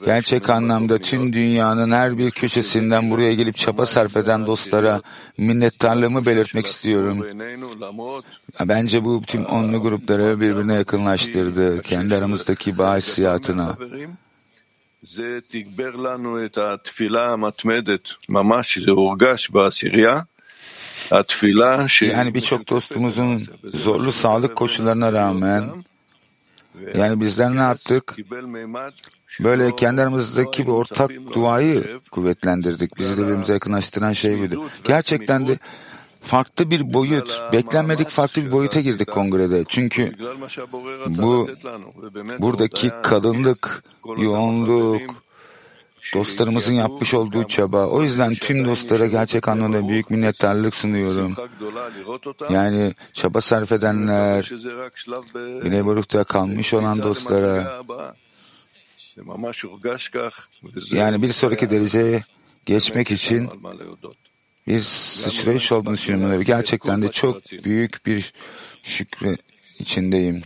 gerçek 0.05 0.51
anlamda 0.51 0.99
tüm 0.99 1.33
dünyanın 1.33 1.91
her 1.93 2.19
bir 2.19 2.31
köşesinden 2.31 3.11
buraya 3.11 3.35
gelip 3.35 3.57
çaba 3.57 3.87
sarf 3.87 4.17
eden 4.17 4.47
dostlara 4.47 5.01
minnettarlığımı 5.39 6.27
belirtmek 6.27 6.67
istiyorum. 6.67 7.27
Bence 8.61 9.05
bu 9.05 9.23
tüm 9.23 9.45
onlu 9.45 9.83
grupları 9.83 10.41
birbirine 10.41 10.75
yakınlaştırdı, 10.75 11.83
kendi 11.83 12.17
aramızdaki 12.17 12.79
bağ 12.79 12.97
hissiyatına. 12.97 13.77
זה 15.17 15.39
תגבר 15.49 15.97
לנו 15.97 16.45
את 16.45 16.59
התפילה 16.59 17.33
המתמדת, 17.33 18.09
ממש 18.29 18.79
זה 18.79 18.91
הורגש 18.91 19.51
בעשירייה. 19.51 20.21
Yani 22.14 22.34
birçok 22.34 22.70
dostumuzun 22.70 23.42
zorlu 23.74 24.12
sağlık 24.12 24.56
koşullarına 24.56 25.14
rağmen 25.14 25.64
yani 26.96 27.22
bizler 27.22 27.56
ne 27.56 27.62
yaptık? 27.62 28.16
Böyle 29.40 29.76
kendi 29.76 30.02
aramızdaki 30.02 30.68
bir 30.68 30.72
ortak 30.72 31.12
duayı 31.34 32.00
kuvvetlendirdik. 32.12 32.98
Bizi 32.98 33.18
de 33.18 33.22
birbirimize 33.22 33.54
yakınlaştıran 33.54 34.14
şey 34.14 34.40
buydu. 34.40 34.64
Gerçekten 34.84 35.48
de 35.48 35.60
farklı 36.22 36.72
bir 36.72 36.94
boyut, 36.94 37.40
beklenmedik 37.54 38.10
farklı 38.10 38.46
bir 38.46 38.52
boyuta 38.52 38.80
girdik 38.80 39.12
kongrede. 39.12 39.66
Çünkü 39.68 40.14
bu 41.08 41.50
buradaki 42.40 42.92
kalınlık, 43.04 43.84
yoğunluk, 44.18 45.02
dostlarımızın 46.14 46.74
yapmış 46.74 47.14
olduğu 47.14 47.44
çaba. 47.44 47.86
O 47.88 48.04
yüzden 48.04 48.36
tüm 48.36 48.66
dostlara 48.66 49.08
gerçek 49.08 49.48
anlamda 49.48 49.88
büyük 49.88 50.10
minnettarlık 50.10 50.76
sunuyorum. 50.76 51.36
Yani 52.50 52.94
çaba 53.14 53.42
sarf 53.42 53.72
edenler, 53.72 54.52
Güney 55.64 55.86
Baruk'ta 55.86 56.24
kalmış 56.24 56.74
olan 56.74 57.04
dostlara, 57.04 57.82
yani 60.92 61.22
bir 61.22 61.34
sonraki 61.34 61.70
dereceye 61.70 62.24
geçmek 62.66 63.12
için 63.12 63.50
bir 64.68 64.80
sıçrayış 64.82 65.72
olduğunu 65.72 65.94
düşünüyorum. 65.94 66.44
Gerçekten 66.44 67.02
de 67.02 67.12
çok 67.12 67.52
büyük 67.64 68.06
bir 68.06 68.34
şükrü 68.84 69.38
içindeyim. 69.80 70.44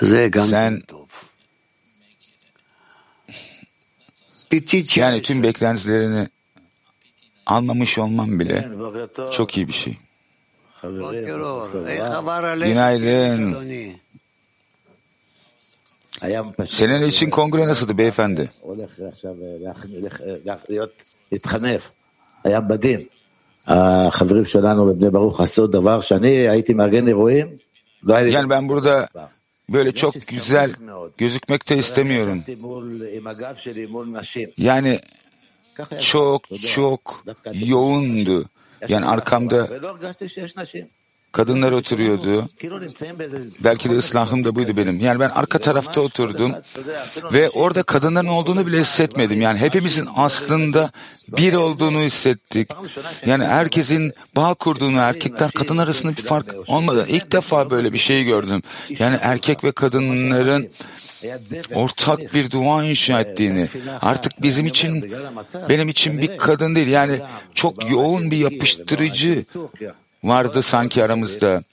Sen 0.00 0.82
yani 4.96 5.22
tüm 5.22 5.42
beklentilerini 5.42 6.28
almamış 7.46 7.98
olman 7.98 8.40
bile 8.40 8.68
çok 9.32 9.56
iyi 9.56 9.68
bir 9.68 9.72
şey. 9.72 9.98
Günaydın. 12.64 13.56
Senin 16.64 17.02
için 17.02 17.30
kongre 17.30 17.66
nasıldı 17.66 17.98
beyefendi? 17.98 18.50
החברים 23.66 24.44
שלנו 24.44 24.86
בבני 24.86 25.10
ברוך 25.10 25.40
עשו 25.40 25.66
דבר 25.66 26.00
שאני 26.00 26.48
הייתי 26.48 26.74
מארגן 26.74 27.08
אירועים. 27.08 27.58
Yani 28.08 28.50
ben 28.50 28.68
burada 28.68 29.08
böyle 29.69 29.91
çok 29.91 30.27
güzel 30.27 30.71
gözükmek 31.17 31.69
de 31.69 31.77
istemiyorum. 31.77 32.43
Yani 34.57 34.99
çok 35.99 36.43
çok 36.61 37.23
yoğundu. 37.53 38.49
Yani 38.87 39.05
arkamda 39.05 39.69
kadınlar 41.31 41.71
oturuyordu. 41.71 42.49
Belki 43.63 43.89
de 43.89 43.97
ıslahım 43.97 44.43
da 44.43 44.55
buydu 44.55 44.77
benim. 44.77 44.99
Yani 44.99 45.19
ben 45.19 45.29
arka 45.29 45.59
tarafta 45.59 46.01
oturdum 46.01 46.53
ve 47.33 47.49
orada 47.49 47.83
kadınların 47.83 48.27
olduğunu 48.27 48.67
bile 48.67 48.79
hissetmedim. 48.79 49.41
Yani 49.41 49.59
hepimizin 49.59 50.07
aslında 50.15 50.91
bir 51.27 51.53
olduğunu 51.53 51.99
hissettik. 51.99 52.69
Yani 53.25 53.45
herkesin 53.45 54.13
bağ 54.35 54.53
kurduğunu, 54.53 54.99
erkekler 54.99 55.51
kadın 55.51 55.77
arasında 55.77 56.11
bir 56.17 56.21
fark 56.21 56.55
olmadan 56.67 57.07
ilk 57.07 57.31
defa 57.31 57.69
böyle 57.69 57.93
bir 57.93 57.97
şey 57.97 58.23
gördüm. 58.23 58.61
Yani 58.89 59.17
erkek 59.21 59.63
ve 59.63 59.71
kadınların 59.71 60.69
ortak 61.73 62.33
bir 62.33 62.51
dua 62.51 62.83
inşa 62.83 63.21
ettiğini, 63.21 63.67
artık 64.01 64.41
bizim 64.41 64.65
için, 64.65 65.13
benim 65.69 65.89
için 65.89 66.17
bir 66.17 66.37
kadın 66.37 66.75
değil, 66.75 66.87
yani 66.87 67.19
çok 67.53 67.91
yoğun 67.91 68.31
bir 68.31 68.37
yapıştırıcı 68.37 69.45
vardı 70.23 70.61
sanki 70.61 71.05
aramızda. 71.05 71.63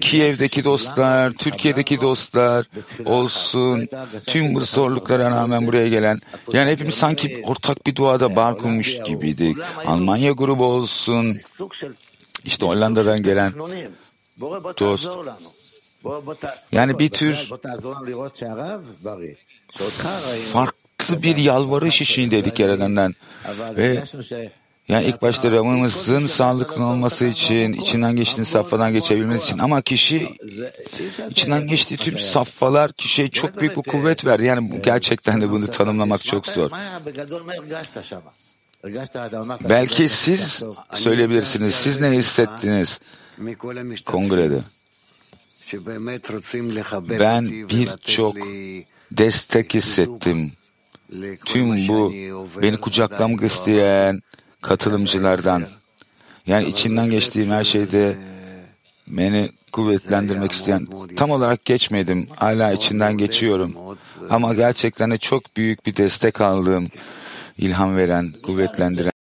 Kiev'deki 0.00 0.64
dostlar, 0.64 1.30
Türkiye'deki 1.30 2.00
dostlar 2.00 2.66
olsun, 3.04 3.88
tüm 4.26 4.54
bu 4.54 4.60
zorluklara 4.60 5.30
rağmen 5.30 5.66
buraya 5.66 5.88
gelen, 5.88 6.20
yani 6.52 6.70
hepimiz 6.70 6.94
sanki 6.94 7.42
ortak 7.44 7.86
bir 7.86 7.94
duada 7.94 8.36
bar 8.36 8.58
kurmuş 8.58 8.98
gibiydik. 9.06 9.56
Almanya 9.86 10.32
grubu 10.32 10.64
olsun, 10.64 11.36
işte 12.44 12.66
Hollanda'dan 12.66 13.22
gelen 13.22 13.52
dost. 14.78 15.08
Yani 16.72 16.98
bir 16.98 17.08
tür 17.08 17.50
farklı 20.52 21.22
bir 21.22 21.36
yalvarış 21.36 22.00
işindeydik 22.00 22.58
Yaradan'dan. 22.58 23.14
Ve 23.76 24.02
yani 24.88 25.06
ilk 25.06 25.22
başta 25.22 25.50
Ram'ımızın 25.50 26.26
sağlıklı 26.26 26.84
olması 26.84 27.26
için, 27.26 27.72
içinden 27.72 28.16
geçtiğin 28.16 28.44
safhadan 28.44 28.92
geçebilmesi 28.92 29.44
için 29.44 29.58
ama 29.58 29.82
kişi 29.82 30.28
içinden 31.30 31.66
geçtiği 31.66 31.96
tüm 31.96 32.18
safhalar 32.18 32.92
kişiye 32.92 33.28
çok 33.28 33.60
büyük 33.60 33.76
bir 33.76 33.82
kuvvet 33.82 34.26
verdi. 34.26 34.44
Yani 34.44 34.82
gerçekten 34.82 35.40
de 35.40 35.50
bunu 35.50 35.66
tanımlamak 35.66 36.24
çok 36.24 36.46
zor. 36.46 36.70
Belki 39.68 40.08
siz 40.08 40.62
söyleyebilirsiniz. 40.94 41.74
Siz 41.74 42.00
ne 42.00 42.10
hissettiniz 42.10 43.00
kongrede? 44.06 44.60
Ben 47.20 47.44
birçok 47.68 48.36
destek 49.12 49.74
hissettim. 49.74 50.52
Tüm 51.44 51.88
bu 51.88 52.12
beni 52.62 52.80
kucaklamak 52.80 53.42
isteyen 53.42 54.20
katılımcılardan. 54.68 55.62
Yani 56.46 56.68
içinden 56.68 57.10
geçtiğim 57.10 57.50
her 57.50 57.64
şeyde 57.64 58.16
beni 59.06 59.50
kuvvetlendirmek 59.72 60.52
isteyen 60.52 60.86
tam 61.16 61.30
olarak 61.30 61.64
geçmedim. 61.64 62.28
Hala 62.36 62.72
içinden 62.72 63.18
geçiyorum. 63.18 63.74
Ama 64.30 64.54
gerçekten 64.54 65.10
de 65.10 65.16
çok 65.16 65.56
büyük 65.56 65.86
bir 65.86 65.96
destek 65.96 66.40
aldığım, 66.40 66.88
ilham 67.58 67.96
veren, 67.96 68.32
kuvvetlendiren 68.42 69.12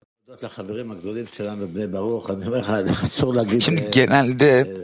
Şimdi 3.60 3.90
genelde 3.90 4.76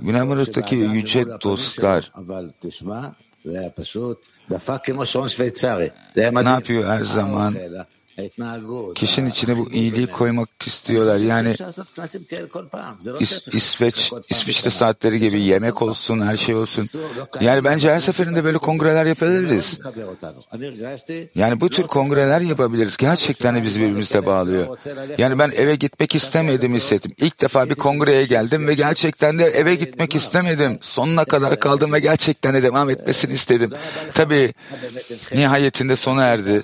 Güneybatı'daki 0.00 0.76
yüce 0.76 1.24
dostlar 1.26 2.12
ne 6.44 6.48
yapıyor 6.48 6.88
her 6.88 7.02
zaman? 7.02 7.54
Kişinin 8.94 9.30
içine 9.30 9.58
bu 9.58 9.70
iyiliği 9.70 10.06
koymak 10.06 10.48
istiyorlar. 10.66 11.16
Yani 11.16 11.54
İs, 13.20 13.40
İsveç, 13.52 14.12
İsviçre 14.28 14.70
saatleri 14.70 15.18
gibi 15.18 15.42
yemek 15.42 15.82
olsun, 15.82 16.20
her 16.20 16.36
şey 16.36 16.54
olsun. 16.54 16.86
Yani 17.40 17.64
bence 17.64 17.92
her 17.92 18.00
seferinde 18.00 18.44
böyle 18.44 18.58
kongreler 18.58 19.06
yapabiliriz. 19.06 19.78
Yani 21.34 21.60
bu 21.60 21.68
tür 21.68 21.82
kongreler 21.82 22.40
yapabiliriz. 22.40 22.96
Gerçekten 22.96 23.56
de 23.56 23.62
bizi 23.62 23.80
birbirimize 23.80 24.26
bağlıyor. 24.26 24.76
Yani 25.18 25.38
ben 25.38 25.50
eve 25.50 25.74
gitmek 25.74 26.14
istemedim 26.14 26.74
hissettim. 26.74 27.12
İlk 27.18 27.40
defa 27.40 27.70
bir 27.70 27.74
kongreye 27.74 28.24
geldim 28.24 28.66
ve 28.66 28.74
gerçekten 28.74 29.38
de 29.38 29.44
eve 29.44 29.74
gitmek 29.74 30.14
istemedim. 30.16 30.78
Sonuna 30.80 31.24
kadar 31.24 31.60
kaldım 31.60 31.92
ve 31.92 32.00
gerçekten 32.00 32.54
de 32.54 32.62
devam 32.62 32.90
etmesini 32.90 33.32
istedim. 33.32 33.72
Tabii 34.14 34.54
nihayetinde 35.34 35.96
sona 35.96 36.24
erdi. 36.24 36.62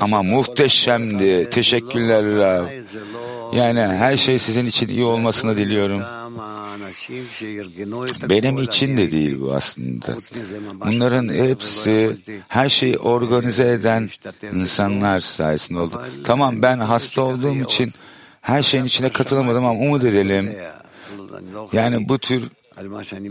Ama 0.00 0.22
muhteşem 0.22 0.95
muhteşemdi. 0.98 1.50
Teşekkürler 1.50 2.24
Rav. 2.24 2.66
Yani 3.52 3.80
her 3.80 4.16
şey 4.16 4.38
sizin 4.38 4.66
için 4.66 4.88
iyi 4.88 5.04
olmasını 5.04 5.56
diliyorum. 5.56 6.02
Benim 8.28 8.58
için 8.58 8.96
de 8.96 9.12
değil 9.12 9.40
bu 9.40 9.54
aslında. 9.54 10.16
Bunların 10.86 11.28
hepsi 11.28 12.16
her 12.48 12.68
şeyi 12.68 12.98
organize 12.98 13.72
eden 13.72 14.10
insanlar 14.54 15.20
sayesinde 15.20 15.78
oldu. 15.78 16.02
Tamam 16.24 16.62
ben 16.62 16.78
hasta 16.78 17.22
olduğum 17.22 17.56
için 17.56 17.92
her 18.40 18.62
şeyin 18.62 18.84
içine 18.84 19.08
katılamadım 19.08 19.66
ama 19.66 19.80
umut 19.80 20.04
edelim. 20.04 20.52
Yani 21.72 22.08
bu 22.08 22.18
tür 22.18 22.42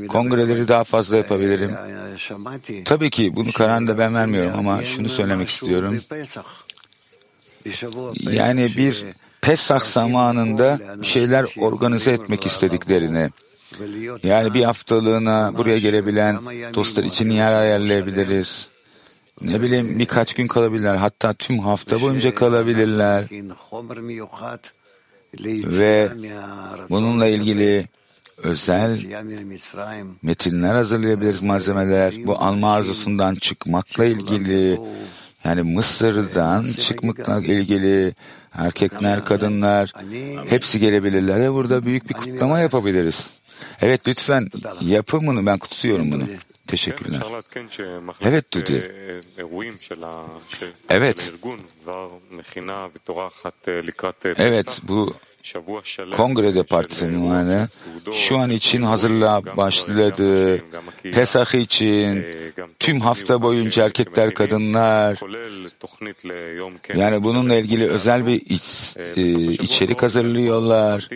kongreleri 0.08 0.68
daha 0.68 0.84
fazla 0.84 1.18
yapabilirim. 1.18 1.72
Tabii 2.86 3.10
ki 3.10 3.36
bunu 3.36 3.52
kararını 3.52 3.98
ben 3.98 4.16
vermiyorum 4.16 4.60
ama 4.60 4.84
şunu 4.84 5.10
söylemek 5.10 5.50
istiyorum. 5.50 6.00
Yani 8.22 8.70
bir 8.78 9.06
Pesah 9.42 9.80
zamanında 9.80 10.80
bir 11.02 11.06
şeyler 11.06 11.46
organize 11.58 12.12
etmek 12.12 12.46
istediklerini, 12.46 13.30
yani 14.24 14.54
bir 14.54 14.64
haftalığına 14.64 15.54
buraya 15.58 15.78
gelebilen 15.80 16.40
dostlar 16.74 17.04
için 17.04 17.30
yer 17.30 17.56
ayarlayabiliriz. 17.56 18.70
Ne 19.42 19.62
bileyim 19.62 20.00
birkaç 20.00 20.34
gün 20.34 20.48
kalabilirler, 20.48 20.96
hatta 20.96 21.34
tüm 21.34 21.60
hafta 21.60 22.02
boyunca 22.02 22.36
kalabilirler. 22.36 23.28
Ve 25.66 26.10
bununla 26.90 27.28
ilgili 27.28 27.88
özel 28.38 29.00
metinler 30.22 30.76
hazırlayabiliriz, 30.76 31.42
malzemeler. 31.42 32.14
Bu 32.26 32.44
alma 32.44 32.74
arzusundan 32.74 33.36
çıkmakla 33.36 34.06
ilgili 34.06 34.80
yani 35.46 35.62
Mısır'dan 35.64 36.66
çıkmakla 36.80 37.42
ilgili 37.42 38.14
erkekler, 38.54 39.26
kadınlar 39.26 39.94
hepsi 40.50 40.80
gelebilirler 40.80 41.42
ve 41.42 41.54
burada 41.54 41.86
büyük 41.86 42.10
bir 42.10 42.14
kutlama 42.14 42.60
yapabiliriz. 42.60 43.30
Evet 43.82 44.08
lütfen 44.08 44.50
yapın 44.82 45.28
bunu. 45.28 45.46
Ben 45.46 45.58
kutsuyorum 45.58 46.12
bunu. 46.12 46.24
Teşekkürler. 46.68 47.22
Evet 48.22 48.54
Dudi. 48.54 48.92
Evet. 50.90 51.32
Evet 54.38 54.82
bu 54.84 55.16
Kongre 56.16 56.56
Departmanı 56.56 57.68
şu 58.14 58.38
an 58.38 58.50
için 58.50 58.82
hazırlığa 58.82 59.58
başladı. 59.58 60.62
Pesah 61.14 61.56
için 61.56 62.26
tüm 62.80 63.02
hafta 63.02 63.42
boyunca 63.42 63.86
erkekler, 63.86 64.34
kadınlar 64.34 65.20
yani 66.96 67.24
bununla 67.24 67.56
ilgili 67.56 67.90
özel 67.90 68.28
bir 68.28 68.42
iç, 68.46 68.98
e, 68.98 69.24
içerik 69.52 70.04
hazırlıyorlar. 70.04 71.10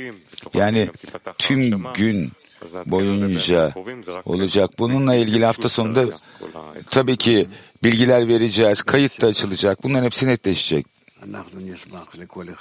Yani 0.54 0.89
tüm 1.38 1.84
gün 1.94 2.32
boyunca 2.86 3.74
olacak. 4.26 4.70
Bununla 4.80 5.15
ilgili 5.15 5.46
hafta 5.46 5.70
sonunda 5.70 6.06
tabii 6.92 7.18
ki 7.18 7.48
bilgiler 7.84 8.28
vereceğiz. 8.28 8.82
Kayıt 8.84 9.22
da 9.22 9.28
açılacak. 9.28 9.84
Bunların 9.84 10.06
hepsi 10.06 10.28
netleşecek. 10.28 10.86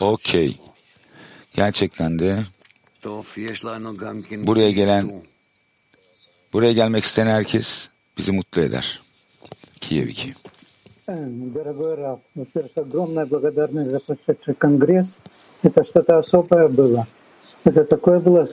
Okey. 0.01 0.57
Gerçekten 1.54 2.20
de 2.20 2.40
buraya 4.48 4.72
gelen 4.72 5.12
buraya 6.54 6.74
gelmek 6.74 7.04
isteyen 7.04 7.28
herkes 7.28 7.90
bizi 8.18 8.32
mutlu 8.32 8.62
eder. 8.62 9.02
Kiev 9.82 10.08
2. 10.08 10.34
Дорогой 11.08 11.98
Раф, 11.98 12.20
во-первых, 12.36 12.72
огромная 12.78 13.26
благодарность 13.26 13.92
за 13.92 14.00
прошедший 14.00 14.54
конгресс. 14.54 15.08
Это 15.64 15.84
что-то 15.84 16.18
особое 16.20 16.68
было. 16.70 17.06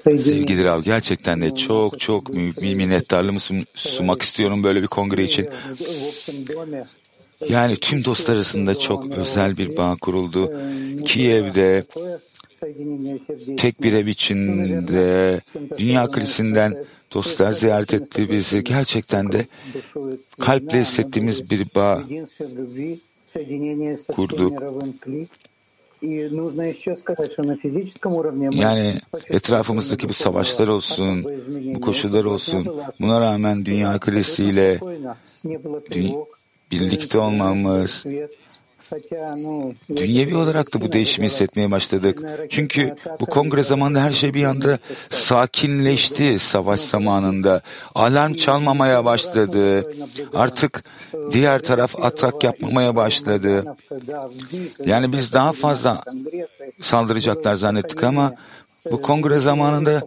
Sevgili 0.05 0.65
Rav, 0.65 0.83
gerçekten 0.83 1.43
de 1.43 1.55
çok 1.55 2.01
çok 2.01 2.35
bir 2.35 2.75
minnettarlığımı 2.75 3.41
sunmak 3.75 4.23
istiyorum 4.23 4.65
böyle 4.65 4.83
bir 4.83 4.87
kongre 4.87 5.25
için. 5.25 5.49
Yani 7.49 7.77
tüm 7.77 8.05
dostlar 8.05 8.35
arasında 8.37 8.75
çok 8.75 9.11
özel 9.11 9.57
bir 9.57 9.77
bağ 9.77 9.97
kuruldu. 10.01 10.61
Kiev'de 11.05 11.85
tek 13.58 13.82
bir 13.82 13.94
ev 13.94 14.08
içinde 14.08 15.42
dünya 15.78 16.08
krizinden 16.08 16.86
dostlar 17.14 17.52
ziyaret 17.52 17.94
etti 17.94 18.30
bizi. 18.30 18.64
Gerçekten 18.64 19.32
de 19.32 19.46
kalple 20.40 20.82
hissettiğimiz 20.82 21.52
bir 21.52 21.68
bağ 21.76 22.04
kurduk. 24.08 24.64
Yani 28.52 29.00
etrafımızdaki 29.30 30.10
bu 30.10 30.14
savaşlar 30.14 30.68
olsun, 30.68 31.26
bu 31.76 31.82
koşullar 31.82 32.26
olsun, 32.26 32.82
buna 33.00 33.22
rağmen 33.22 33.66
dünya 33.66 34.00
kriziyle 34.00 34.80
birlikte 36.72 37.20
olmamız, 37.20 38.06
Dünyevi 39.96 40.36
olarak 40.36 40.74
da 40.74 40.82
bu 40.82 40.92
değişimi 40.92 41.26
hissetmeye 41.28 41.72
başladık. 41.72 42.22
Çünkü 42.50 42.96
bu 43.20 43.26
kongre 43.26 43.64
zamanında 43.64 44.04
her 44.04 44.12
şey 44.12 44.34
bir 44.34 44.44
anda 44.44 44.80
sakinleşti 45.10 46.40
savaş 46.40 46.82
zamanında. 46.82 47.62
Alarm 47.96 48.34
çalmamaya 48.34 49.06
başladı. 49.06 49.94
Artık 50.34 50.84
diğer 51.32 51.60
taraf 51.60 51.96
atak 52.02 52.44
yapmamaya 52.44 52.96
başladı. 52.96 53.76
Yani 54.86 55.14
biz 55.14 55.34
daha 55.34 55.52
fazla 55.52 56.02
saldıracaklar 56.82 57.56
zannettik 57.56 58.04
ama 58.04 58.34
bu 58.92 59.02
kongre 59.02 59.40
zamanında 59.40 60.02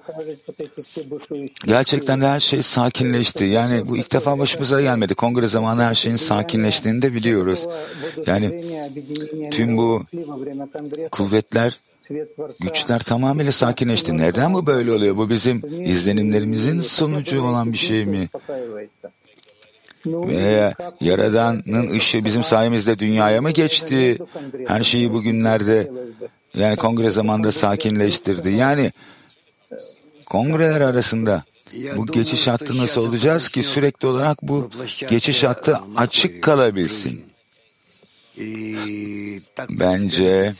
gerçekten 1.64 2.20
de 2.20 2.26
her 2.26 2.40
şey 2.40 2.62
sakinleşti. 2.62 3.44
Yani 3.44 3.88
bu 3.88 3.96
ilk 3.96 4.12
defa 4.12 4.38
başımıza 4.38 4.80
gelmedi. 4.80 5.14
Kongre 5.14 5.46
zamanı 5.46 5.82
her 5.82 5.94
şeyin 5.94 6.16
sakinleştiğini 6.16 7.02
de 7.02 7.14
biliyoruz. 7.14 7.66
Yani 8.26 8.64
tüm 9.50 9.76
bu 9.76 10.04
kuvvetler, 11.10 11.80
güçler 12.60 12.98
tamamıyla 12.98 13.52
sakinleşti. 13.52 14.18
Neden 14.18 14.54
bu 14.54 14.66
böyle 14.66 14.92
oluyor? 14.92 15.16
Bu 15.16 15.30
bizim 15.30 15.62
izlenimlerimizin 15.84 16.80
sonucu 16.80 17.42
olan 17.42 17.72
bir 17.72 17.78
şey 17.78 18.04
mi? 18.04 18.28
Veya 20.06 20.74
Yaradan'ın 21.00 21.90
ışığı 21.90 22.24
bizim 22.24 22.42
sayemizde 22.42 22.98
dünyaya 22.98 23.42
mı 23.42 23.50
geçti? 23.50 24.18
Her 24.66 24.82
şeyi 24.82 25.12
bugünlerde 25.12 25.90
yani 26.54 26.76
kongre 26.76 27.10
zamanında 27.10 27.52
sakinleştirdi. 27.52 28.50
Yani 28.50 28.92
kongreler 30.26 30.80
arasında 30.80 31.42
bu 31.96 32.06
geçiş 32.06 32.48
hattı 32.48 32.78
nasıl 32.78 33.08
olacağız 33.08 33.48
ki 33.48 33.62
sürekli 33.62 34.08
olarak 34.08 34.42
bu 34.42 34.70
geçiş 35.08 35.44
hattı 35.44 35.80
açık 35.96 36.42
kalabilsin. 36.42 37.28
Bence 39.70 40.52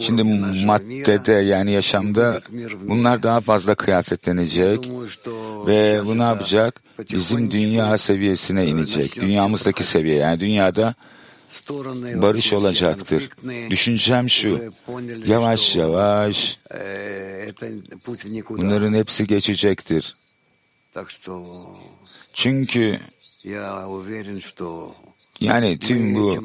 şimdi 0.00 0.24
maddede 0.64 1.32
yani 1.32 1.72
yaşamda 1.72 2.40
bunlar 2.82 3.22
daha 3.22 3.40
fazla 3.40 3.74
kıyafetlenecek 3.74 4.90
ve 5.66 6.00
bu 6.06 6.18
ne 6.18 6.22
yapacak? 6.22 6.82
Bizim 7.12 7.50
dünya 7.50 7.98
seviyesine 7.98 8.66
inecek. 8.66 9.20
Dünyamızdaki 9.20 9.84
seviye 9.84 10.16
yani 10.16 10.40
dünyada 10.40 10.94
barış 12.22 12.52
olacaktır. 12.52 13.30
Düşüncem 13.70 14.30
şu, 14.30 14.72
yavaş 15.26 15.76
yavaş 15.76 16.58
bunların 18.50 18.94
hepsi 18.94 19.26
geçecektir. 19.26 20.14
Çünkü 22.32 23.00
yani 25.40 25.78
tüm 25.78 26.14
bu 26.14 26.44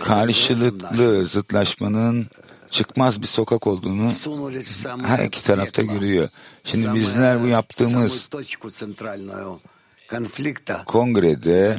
karşılıklı 0.00 1.26
zıtlaşmanın 1.26 2.26
çıkmaz 2.70 3.22
bir 3.22 3.26
sokak 3.26 3.66
olduğunu 3.66 4.10
her 5.06 5.24
iki 5.24 5.44
tarafta 5.44 5.82
görüyor. 5.82 6.28
Şimdi 6.64 6.94
bizler 6.94 7.42
bu 7.42 7.46
yaptığımız 7.46 8.28
kongrede 10.86 11.78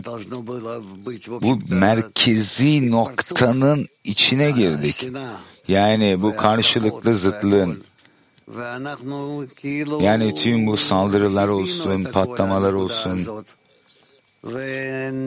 bu 1.42 1.60
merkezi 1.76 2.92
noktanın 2.92 3.88
içine 4.04 4.52
girdik. 4.52 5.08
Yani 5.68 6.22
bu 6.22 6.36
karşılıklı 6.36 7.16
zıtlığın 7.16 7.84
yani 10.02 10.36
tüm 10.36 10.68
bu 10.68 10.78
saldırılar 10.78 11.48
olsun, 11.48 12.04
patlamalar 12.04 12.74
olsun. 12.74 13.28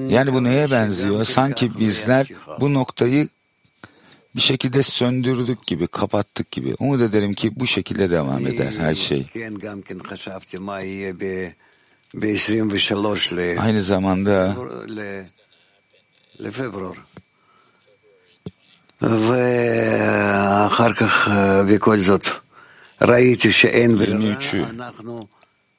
Yani 0.09 0.33
bu 0.35 0.45
neye 0.45 0.71
benziyor? 0.71 1.25
Sanki 1.25 1.79
bizler 1.79 2.29
bu 2.61 2.75
noktayı 2.75 3.29
bir 4.37 4.41
şekilde 4.41 4.83
söndürdük 4.83 5.67
gibi, 5.67 5.87
kapattık 5.87 6.51
gibi. 6.51 6.75
Umut 6.79 7.03
ederim 7.03 7.35
ki 7.35 7.61
bu 7.61 7.67
şekilde 7.67 8.11
devam 8.11 8.47
eder 8.47 8.73
her 8.79 8.95
şey. 8.95 9.27
Aynı 13.58 13.82
zamanda 13.82 14.56
ואחר 19.02 20.94
כך 20.94 21.28
בכל 21.70 21.98
זאת 21.98 22.26
ראיתי 23.02 23.52
שאין 23.52 23.98
ברירה, 23.98 24.40
23'ü 24.40 24.70
אנחנו 24.70 25.28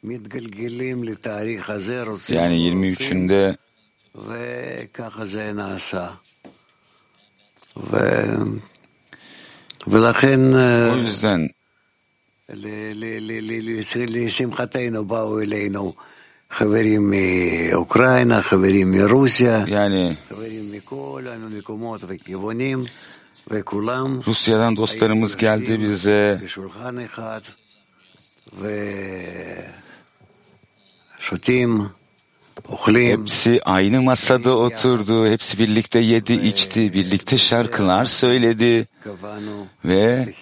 מתגלגלים 0.05 1.05
לתאריך 1.05 1.71
הזה, 1.71 2.03
רוצים 2.03 2.37
yani 2.37 2.41
או 2.41 2.75
לא 2.75 2.89
23'ünde 2.99 3.57
וככה 4.15 5.27
זה 5.27 5.53
נעשה. 5.53 6.09
ו... 7.77 7.97
ולכן 9.87 10.41
o 10.93 10.97
yüzden 10.97 11.49
ל- 12.49 12.93
ל- 12.95 13.19
ל- 13.29 13.51
ל- 13.51 13.81
ל- 13.97 14.27
לשמחתנו 14.27 15.05
באו 15.05 15.41
אלינו 15.41 15.95
Yani 19.68 20.18
Rusya'dan 24.28 24.76
dostlarımız 24.76 25.38
geldi 25.38 25.82
bize. 25.82 26.42
Hepsi 33.22 33.62
aynı 33.66 34.02
masada 34.02 34.58
oturdu, 34.58 35.28
hepsi 35.28 35.60
birlikte 35.60 36.00
yedi, 36.00 36.34
içti, 36.34 36.94
birlikte 36.94 37.38
şarkılar 37.38 38.06
söyledi 38.06 38.88
ve 39.86 40.34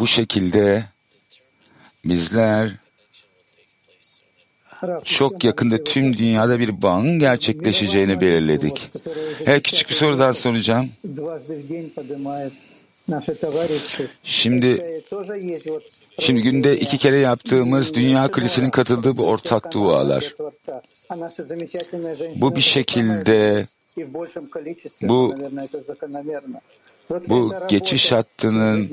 bu 0.00 0.06
şekilde 0.06 0.93
Bizler 2.04 2.70
çok 5.04 5.44
yakında 5.44 5.84
tüm 5.84 6.18
dünyada 6.18 6.58
bir 6.58 6.82
bağın 6.82 7.18
gerçekleşeceğini 7.18 8.20
belirledik. 8.20 8.90
Her 9.44 9.62
küçük 9.62 9.88
bir 9.88 9.94
soru 9.94 10.18
daha 10.18 10.34
soracağım. 10.34 10.90
Şimdi 14.22 15.02
şimdi 16.18 16.42
günde 16.42 16.76
iki 16.78 16.98
kere 16.98 17.18
yaptığımız 17.18 17.94
dünya 17.94 18.30
krizinin 18.30 18.70
katıldığı 18.70 19.16
bu 19.16 19.26
ortak 19.26 19.72
dualar. 19.72 20.34
Bu 22.36 22.56
bir 22.56 22.60
şekilde 22.60 23.66
bu 25.02 25.34
bu 27.28 27.54
geçiş 27.68 28.12
hattının 28.12 28.90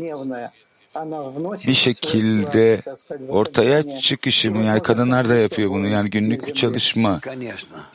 bir 1.68 1.74
şekilde 1.74 2.82
ortaya 3.30 4.00
çıkışımı 4.00 4.64
yani 4.64 4.82
kadınlar 4.82 5.30
da 5.30 5.36
yapıyor 5.36 5.70
bunu. 5.70 5.88
Yani 5.88 6.10
günlük 6.10 6.48
bir 6.48 6.54
çalışma. 6.54 7.20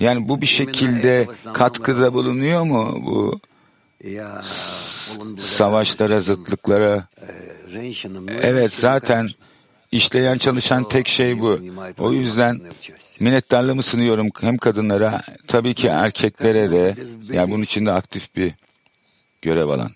Yani 0.01 0.29
bu 0.29 0.41
bir 0.41 0.47
şekilde 0.47 1.29
katkıda 1.55 2.15
bulunuyor 2.15 2.63
mu 2.63 3.03
bu 3.07 3.41
savaşlara 5.39 6.21
zıtlıklara? 6.21 7.05
Evet 8.41 8.73
zaten 8.73 9.29
işleyen 9.93 10.39
çalışan 10.39 10.89
tek 10.89 11.09
şey 11.09 11.41
bu. 11.41 11.61
O 11.99 12.13
yüzden 12.13 12.61
minnettarlığımı 13.21 13.83
sunuyorum 13.83 14.29
hem 14.41 14.59
kadınlara 14.59 15.23
tabii 15.47 15.75
ki 15.75 15.89
erkeklere 15.89 16.71
de. 16.71 16.97
Yani 17.31 17.51
bunun 17.51 17.63
içinde 17.63 17.93
aktif 17.93 18.37
bir 18.37 18.55
görev 19.43 19.69
alan. 19.69 19.91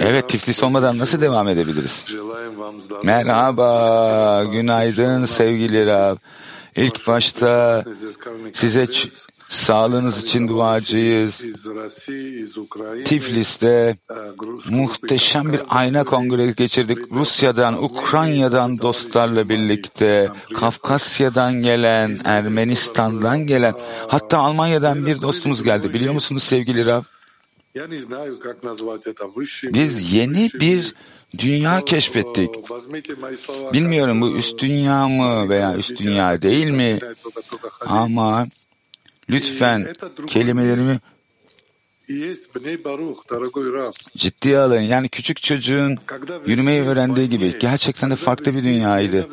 Evet 0.00 0.28
Tiflis 0.28 0.62
olmadan 0.62 0.98
nasıl 0.98 1.20
devam 1.20 1.48
edebiliriz? 1.48 2.04
Merhaba, 3.02 4.44
günaydın 4.44 5.24
sevgili 5.24 5.86
Rab. 5.86 6.16
İlk 6.76 7.08
başta 7.08 7.84
size 8.52 8.86
sağlığınız 9.48 10.22
için 10.22 10.48
duacıyız. 10.48 11.42
Tiflis'te 13.04 13.96
muhteşem 14.70 15.52
bir 15.52 15.60
ayna 15.68 16.04
kongre 16.04 16.46
geçirdik. 16.46 16.98
Rusya'dan, 17.12 17.84
Ukrayna'dan 17.84 18.78
dostlarla 18.78 19.48
birlikte, 19.48 20.28
Kafkasya'dan 20.54 21.54
gelen, 21.54 22.18
Ermenistan'dan 22.24 23.46
gelen, 23.46 23.74
hatta 24.08 24.38
Almanya'dan 24.38 25.06
bir 25.06 25.22
dostumuz 25.22 25.62
geldi. 25.62 25.94
Biliyor 25.94 26.14
musunuz 26.14 26.42
sevgili 26.42 26.86
Rab? 26.86 27.02
Biz 29.74 30.12
yeni 30.12 30.50
bir 30.60 30.94
dünya 31.38 31.84
keşfettik. 31.84 32.50
Bilmiyorum 33.72 34.20
bu 34.20 34.36
üst 34.36 34.58
dünya 34.58 35.08
mı 35.08 35.48
veya 35.48 35.76
üst 35.76 35.98
dünya 35.98 36.42
değil 36.42 36.70
mi? 36.70 36.98
Ama 37.80 38.46
lütfen 39.30 39.94
kelimelerimi 40.26 41.00
ciddiye 44.16 44.58
alın. 44.58 44.80
Yani 44.80 45.08
küçük 45.08 45.42
çocuğun 45.42 45.98
yürümeyi 46.46 46.82
öğrendiği 46.82 47.28
gibi 47.28 47.58
gerçekten 47.58 48.10
de 48.10 48.16
farklı 48.16 48.54
bir 48.54 48.64
dünyaydı. 48.64 49.28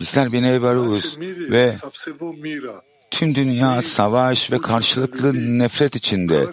Bizler 0.00 0.32
Bnei 0.32 0.62
Baruch'uz 0.62 1.18
ve 1.50 1.74
tüm 3.12 3.34
dünya 3.34 3.82
savaş 3.82 4.52
ve 4.52 4.58
karşılıklı 4.58 5.58
nefret 5.58 5.96
içinde. 5.96 6.50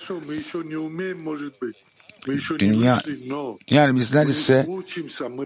Dünya, 2.60 3.02
yani 3.70 4.00
bizler 4.00 4.28
ise 4.28 4.68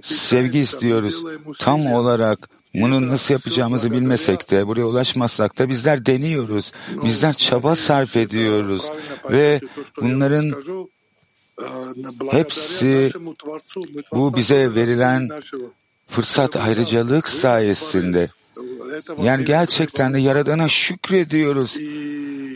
sevgi 0.04 0.60
istiyoruz. 0.60 1.24
Tam 1.60 1.86
olarak 1.86 2.50
bunu 2.74 3.08
nasıl 3.08 3.34
yapacağımızı 3.34 3.92
bilmesek 3.92 4.52
de, 4.52 4.68
buraya 4.68 4.86
ulaşmazsak 4.86 5.60
da 5.60 5.70
bizler 5.70 6.06
deniyoruz. 6.06 6.72
Bizler 7.04 7.34
çaba 7.34 7.76
sarf 7.76 8.18
ediyoruz. 8.18 8.84
Ve 9.32 9.62
bunların 10.02 10.54
hepsi 12.32 13.12
bu 14.14 14.36
bize 14.36 14.76
verilen 14.76 15.30
fırsat 16.08 16.56
ayrıcalık 16.56 17.30
sayesinde. 17.30 18.28
Yani 19.24 19.46
gerçekten 19.46 20.14
de 20.14 20.20
Yaradan'a 20.20 20.70
şükrediyoruz. 20.70 21.78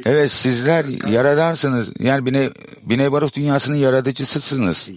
Evet 0.05 0.31
sizler 0.31 0.85
Yaradansınız. 0.85 1.89
Yani 1.99 2.25
Bine, 2.25 2.49
Bine 2.81 3.11
Baruch 3.11 3.35
dünyasının 3.35 3.75
yaratıcısısınız. 3.75 4.89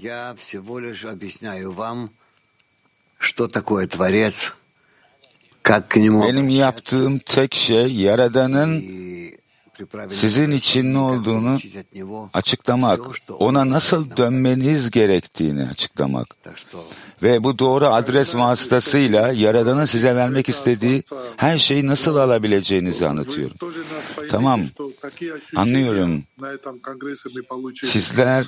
Benim 6.29 6.49
yaptığım 6.49 7.19
tek 7.19 7.55
şey 7.55 7.93
Yaradan'ın 7.95 8.85
sizin 10.13 10.51
için 10.51 10.95
ne 10.95 10.99
olduğunu 10.99 11.59
açıklamak, 12.33 13.01
ona 13.39 13.69
nasıl 13.69 14.17
dönmeniz 14.17 14.91
gerektiğini 14.91 15.69
açıklamak 15.69 16.37
ve 17.23 17.45
bu 17.45 17.59
doğru 17.59 17.87
adres 17.87 18.35
vasıtasıyla 18.35 19.33
Yaradan'ın 19.33 19.85
size 19.85 20.17
vermek 20.17 20.49
istediği 20.49 21.03
her 21.37 21.59
şeyi 21.59 21.87
nasıl 21.87 22.17
alabileceğinizi 22.17 23.07
anlatıyorum. 23.07 23.57
Tamam, 24.29 24.65
anlıyorum. 25.57 26.25
Sizler 27.75 28.47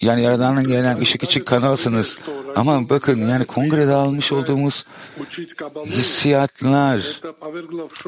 yani 0.00 0.22
Yaradan'ın 0.22 0.64
gelen 0.64 1.00
ışık 1.00 1.22
için 1.22 1.40
kanalsınız. 1.40 2.18
Ama 2.56 2.88
bakın 2.88 3.28
yani 3.28 3.44
kongrede 3.44 3.92
almış 3.92 4.32
olduğumuz 4.32 4.86
hissiyatlar 5.86 7.20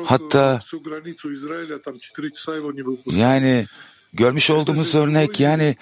hatta 0.05 0.61
yani 3.07 3.66
görmüş 4.12 4.51
olduğumuz 4.51 4.94
örnek 4.94 5.40
yani 5.40 5.77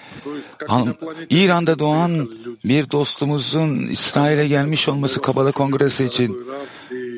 İran'da 1.29 1.79
doğan 1.79 2.29
bir 2.65 2.91
dostumuzun 2.91 3.87
İsrail'e 3.87 4.47
gelmiş 4.47 4.89
olması 4.89 5.21
Kabala 5.21 5.51
Kongresi 5.51 6.05
için 6.05 6.47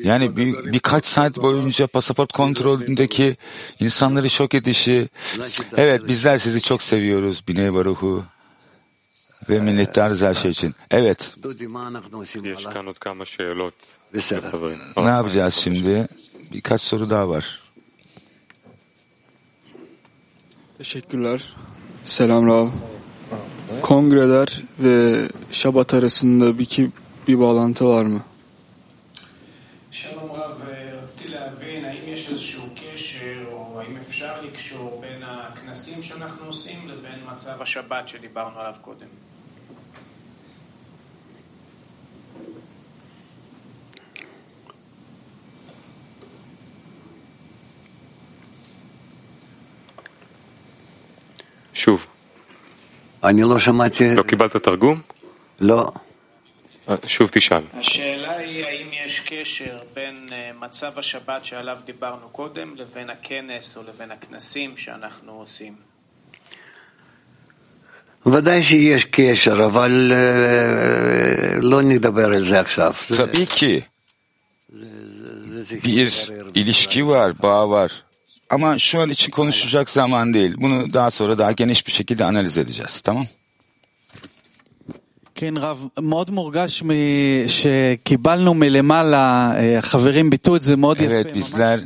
yani 0.04 0.36
bir, 0.36 0.72
birkaç 0.72 1.04
saat 1.04 1.36
boyunca 1.36 1.86
pasaport 1.86 2.32
kontrolündeki 2.32 3.36
insanları 3.80 4.30
şok 4.30 4.54
edişi 4.54 5.08
evet 5.76 6.08
bizler 6.08 6.38
sizi 6.38 6.60
çok 6.62 6.82
seviyoruz 6.82 7.44
Biney 7.48 7.74
Baruhu 7.74 8.24
ve 9.48 9.60
minnettarız 9.60 10.22
her 10.22 10.34
şey 10.34 10.50
için. 10.50 10.74
Evet. 10.90 11.34
Ne 14.96 15.08
yapacağız 15.08 15.54
şimdi? 15.54 16.08
Birkaç 16.52 16.82
soru 16.82 17.10
daha 17.10 17.28
var. 17.28 17.63
Teşekkürler. 20.83 21.53
Selam 22.03 22.47
Rav. 22.47 22.67
Kongreler 23.81 24.63
ve 24.79 25.27
Şabat 25.51 25.93
arasında 25.93 26.59
bir, 26.59 26.89
bir 27.27 27.39
bağlantı 27.39 27.87
var 27.87 28.05
mı? 28.05 28.21
שלום 29.91 30.31
רב, 30.31 30.61
רציתי 31.01 31.27
להבין 31.27 31.85
האם 31.85 32.13
יש 32.13 32.29
איזשהו 32.29 32.63
קשר 32.75 33.45
או 33.51 33.81
האם 33.81 33.97
אפשר 33.97 34.41
לקשור 34.41 35.01
בין 35.01 35.23
הכנסים 35.23 36.03
שאנחנו 36.03 36.45
עושים 36.45 36.87
לבין 36.87 37.19
מצב 37.33 37.61
השבת 37.61 38.07
שדיברנו 38.07 38.59
עליו 38.59 38.73
קודם. 38.81 39.07
אני 53.24 53.42
לא 53.42 53.58
שמעתי... 53.58 54.14
לא 54.14 54.22
קיבלת 54.22 54.56
תרגום? 54.56 55.00
לא. 55.60 55.92
שוב 57.06 57.28
תשאל. 57.32 57.62
השאלה 57.74 58.36
היא 58.36 58.64
האם 58.64 58.86
יש 59.04 59.20
קשר 59.20 59.78
בין 59.94 60.14
מצב 60.60 60.98
השבת 60.98 61.44
שעליו 61.44 61.78
דיברנו 61.84 62.28
קודם 62.32 62.74
לבין 62.76 63.10
הכנס 63.10 63.76
או 63.76 63.82
לבין 63.88 64.10
הכנסים 64.10 64.76
שאנחנו 64.76 65.32
עושים. 65.32 65.74
ודאי 68.26 68.62
שיש 68.62 69.04
קשר, 69.04 69.64
אבל 69.64 70.12
לא 71.62 71.82
נדבר 71.82 72.24
על 72.24 72.44
זה 72.44 72.60
עכשיו. 72.60 72.92
Tabii 73.16 73.46
ki 73.46 73.84
bir 75.84 76.12
ilişki 76.54 77.06
var, 77.06 77.42
bağ 77.42 77.68
var. 77.68 78.04
Ama 78.49 78.79
şu 78.79 78.99
an 78.99 79.09
için 79.09 79.31
konuşacak 79.31 79.89
zaman 79.89 80.33
değil. 80.33 80.55
Bunu 80.57 80.93
daha 80.93 81.11
sonra 81.11 81.37
daha 81.37 81.51
geniş 81.51 81.87
bir 81.87 81.91
şekilde 81.91 82.25
analiz 82.25 82.57
edeceğiz. 82.57 83.01
Tamam? 83.01 83.27
כן, 85.39 85.57
רב, 85.57 85.87
מאוד 86.01 86.31
מורגש 86.31 86.83
שקיבלנו 87.47 88.53
מלמעלה, 88.53 89.51
החברים 89.77 90.29
ביטאו 90.29 90.55
את 90.55 90.61
זה 90.61 90.75
מאוד 90.75 90.97
יפה, 91.01 91.05
Evet 91.05 91.35
bizler 91.35 91.79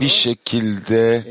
bir 0.00 0.08
şekilde 0.08 1.24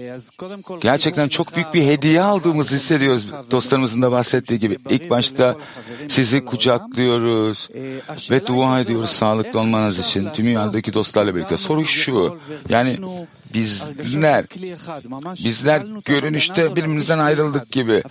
gerçekten 0.82 1.28
çok 1.28 1.56
büyük 1.56 1.74
bir 1.74 1.84
hediye 1.86 2.22
aldığımızı 2.22 2.76
hissediyoruz 2.76 3.28
dostlarımızın 3.52 4.02
da 4.02 4.12
bahsettiği 4.12 4.60
gibi. 4.60 4.78
İlk 4.90 5.10
başta 5.10 5.56
sizi 6.08 6.46
kucaklıyoruz 6.46 7.70
ve 8.32 8.48
dua 8.48 8.80
ediyoruz 8.80 9.10
sağlıklı 9.10 9.60
olmanız 9.60 10.00
için 10.00 10.30
tüm 10.34 10.46
dünyadaki 10.46 10.94
dostlarla 10.94 11.36
birlikte. 11.36 11.58
Soru 11.58 11.86
şu, 11.86 12.40
yani 12.70 12.98
bizler 13.55 14.47
bizler 15.45 15.83
görünüşte 16.05 16.77
birbirimizden 16.77 17.19
ayrıldık 17.19 17.73
gibi 17.73 18.03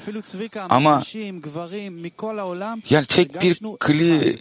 ama 0.70 1.02
yani 2.90 3.06
tek 3.06 3.42
bir 3.42 3.60
kli 3.80 4.38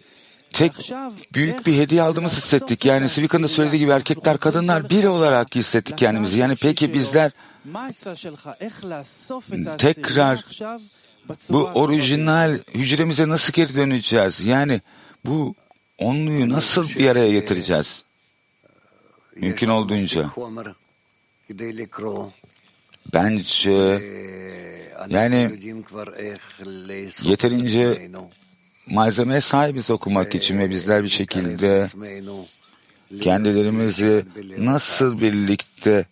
tek 0.53 0.93
büyük 1.35 1.67
bir 1.67 1.77
hediye 1.77 2.03
aldığımızı 2.03 2.37
hissettik. 2.37 2.85
Yani 2.85 3.09
Sivika'nın 3.09 3.43
da 3.43 3.49
söylediği 3.49 3.79
gibi 3.79 3.91
erkekler 3.91 4.39
kadınlar 4.39 4.91
bir 4.91 5.05
olarak 5.05 5.55
hissettik 5.55 5.99
kendimizi. 5.99 6.39
Yani 6.39 6.55
peki 6.63 6.95
bizler 6.95 7.33
tekrar 9.79 10.45
bu 11.51 11.65
orijinal 11.75 12.59
hücremize 12.75 13.29
nasıl 13.29 13.53
geri 13.53 13.77
döneceğiz? 13.77 14.41
Yani 14.41 14.81
bu 15.27 15.55
onluyu 15.99 16.49
nasıl 16.49 16.89
bir 16.89 17.09
araya 17.09 17.31
getireceğiz? 17.31 18.05
Mümkün 19.37 19.69
olduğunca. 19.69 20.31
Bence 23.15 24.03
yani 25.09 25.61
yeterince 27.23 28.11
malzemeye 28.87 29.41
sahibiz 29.41 29.91
okumak 29.91 30.35
için 30.35 30.59
ve 30.59 30.71
bizler 30.71 31.03
bir 31.03 31.09
şekilde 31.09 31.87
kendilerimizi 33.21 34.25
nasıl 34.59 35.21
birlikte 35.21 36.07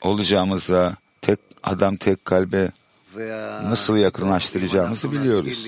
olacağımıza, 0.00 0.96
tek 1.22 1.38
adam 1.62 1.96
tek 1.96 2.24
kalbe 2.24 2.70
nasıl 3.64 3.96
yakınlaştıracağımızı 3.96 5.12
biliyoruz. 5.12 5.66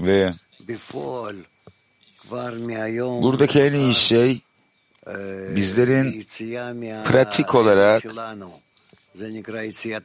Ve 0.00 0.32
buradaki 3.22 3.60
en 3.60 3.72
iyi 3.72 3.94
şey 3.94 4.40
bizlerin 5.56 6.26
pratik 7.04 7.54
olarak 7.54 8.04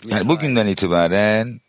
yani 0.07 0.29
bugünden 0.29 0.67
itibaren 0.67 1.59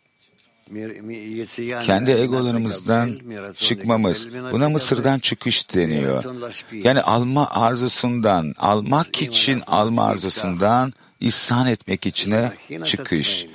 kendi 1.83 2.11
egolarımızdan 2.11 3.19
çıkmamız. 3.53 4.27
Buna 4.51 4.69
Mısır'dan 4.69 5.19
çıkış 5.19 5.75
deniyor. 5.75 6.23
Yani 6.71 7.01
alma 7.01 7.49
arzusundan, 7.49 8.53
almak 8.57 9.21
için 9.21 9.63
alma 9.67 10.05
arzusundan 10.05 10.93
ihsan 11.19 11.67
etmek 11.67 12.05
içine 12.05 12.51
çıkış. 12.85 13.47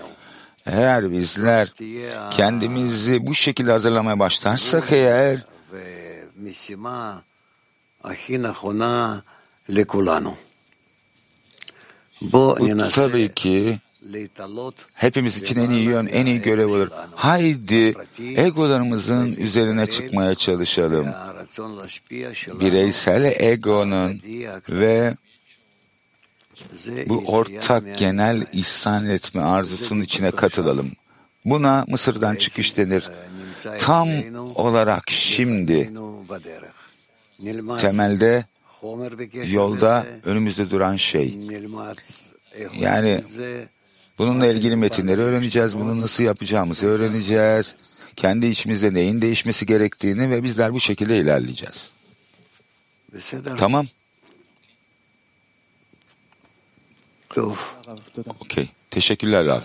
Eğer 0.67 1.13
bizler 1.13 1.73
kendimizi 2.31 3.27
bu 3.27 3.35
şekilde 3.35 3.73
hazırlamaya 3.73 4.19
başlarsak 4.19 4.93
eğer 4.93 5.39
bu 12.23 12.59
tabii 12.95 13.35
ki 13.35 13.79
hepimiz 14.97 15.37
için 15.37 15.59
en 15.61 15.71
iyi 15.71 15.85
yön, 15.85 16.07
en 16.07 16.27
iyi 16.27 16.43
görev 16.43 16.67
olur. 16.67 16.89
Haydi 17.15 17.95
egolarımızın 18.37 19.33
üzerine 19.33 19.87
çıkmaya 19.87 20.35
çalışalım. 20.35 21.07
Bireysel 22.61 23.25
egonun 23.25 24.21
ve 24.69 25.17
bu 27.07 27.23
ortak 27.27 27.99
genel 27.99 28.47
ihsan 28.53 29.07
etme 29.07 29.43
arzusunun 29.43 30.03
içine 30.03 30.31
katılalım. 30.31 30.93
Buna 31.45 31.85
Mısır'dan 31.89 32.37
çıkış 32.37 32.77
denir. 32.77 33.09
Tam 33.79 34.09
olarak 34.55 35.11
şimdi 35.11 35.93
temelde 37.81 38.45
yolda 39.53 40.07
önümüzde 40.25 40.71
duran 40.71 40.97
şey. 40.97 41.39
Yani 42.79 43.25
bununla 44.19 44.47
ilgili 44.47 44.77
metinleri 44.77 45.21
öğreneceğiz. 45.21 45.79
Bunu 45.79 46.01
nasıl 46.01 46.25
yapacağımızı 46.25 46.87
öğreneceğiz. 46.89 47.75
Kendi 48.17 48.47
içimizde 48.47 48.95
neyin 48.95 49.23
değişmesi 49.23 49.67
gerektiğini 49.67 50.31
ve 50.31 50.43
bizler 50.43 50.73
bu 50.73 50.81
şekilde 50.81 51.19
ilerleyeceğiz. 51.19 51.91
Tamam. 53.57 53.87
Okey. 58.41 58.69
Teşekkürler 58.91 59.47
Rav. 59.47 59.61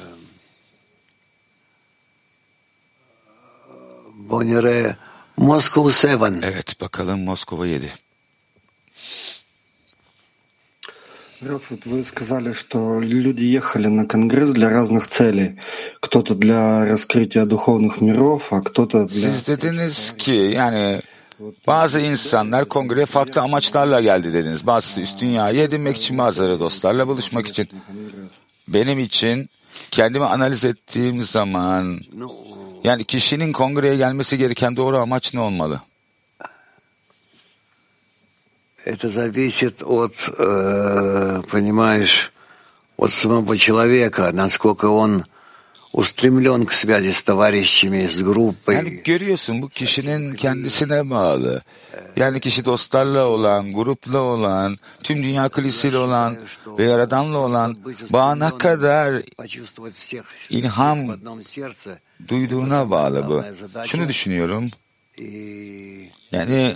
Bonire 4.16 4.98
Moskova 5.38 5.90
7. 5.90 6.40
Evet 6.44 6.82
bakalım 6.82 7.24
Moskova 7.24 7.68
7. 7.68 8.05
Раф, 11.43 11.71
вот 11.71 11.87
вы 11.87 12.05
сказали, 12.05 12.53
что 12.53 13.01
люди 13.01 13.45
ехали 13.45 13.87
на 13.87 14.07
конгресс 14.07 14.51
для 14.51 14.69
разных 14.69 15.07
целей. 15.09 15.57
Кто-то 16.01 16.35
для 16.35 16.85
раскрытия 16.85 17.47
духовных 17.47 18.03
миров, 18.03 18.53
а 18.53 18.61
кто-то 18.61 19.07
для... 19.07 19.31
Siz 19.31 19.49
dediniz 19.49 20.15
ki 20.19 20.33
yani 20.33 21.03
bazı 21.67 22.01
insanlar 22.01 22.65
kongreye 22.65 23.07
farklı 23.07 23.41
amaçlarla 23.41 24.01
geldi 24.01 24.33
dediniz. 24.33 24.67
Bazısı 24.67 25.01
üst 25.01 25.21
dünyayı 25.21 25.61
edinmek 25.61 25.97
için, 25.97 26.19
bazıları 26.19 26.61
dostlarla 26.61 27.09
buluşmak 27.09 27.47
için. 27.47 27.69
Benim 28.69 28.99
için 28.99 29.49
kendimi 29.91 30.25
analiz 30.25 30.65
ettiğim 30.65 31.21
zaman 31.23 32.01
yani 32.85 33.05
kişinin 33.05 33.53
kongreye 33.53 33.97
gelmesi 33.97 34.39
gereken 34.39 34.77
doğru 34.77 34.99
amaç 34.99 35.35
ne 35.35 35.41
olmalı? 35.41 35.81
Это 38.85 39.11
зависит 39.11 39.83
от, 39.83 40.15
э, 40.39 41.43
понимаешь, 41.51 42.33
от 42.97 43.13
самого 43.13 43.57
человека, 43.57 44.31
насколько 44.33 44.87
он 44.87 45.25
устремлен 45.93 46.67
к 46.67 46.73
связи 46.73 47.11
с 47.11 47.23
товарищами, 47.23 48.07
с 48.07 48.23
группой. 48.23 48.75
Yani 48.75 49.03
görüyorsun 49.05 49.63
bu 49.63 49.69
kişinin 49.69 50.35
kendisine 50.35 51.11
bağlı. 51.11 51.63
Yani 52.17 52.41
kişi 52.41 52.65
dostlarla 52.65 53.27
olan, 53.27 53.73
grupla 53.73 54.19
olan, 54.19 54.79
tüm 55.03 55.23
dünya 55.23 55.49
kilisiyle 55.49 55.99
olan 55.99 56.37
ve 56.79 56.85
Yaradan'la 56.85 57.39
olan 57.39 57.77
bağına 58.11 58.59
kadar 58.59 59.23
ilham 60.51 61.17
duyduğuna 62.29 62.91
bağlı 62.91 63.29
bu. 63.29 63.45
Şunu 63.87 64.09
düşünüyorum. 64.09 64.71
Yani 66.32 66.76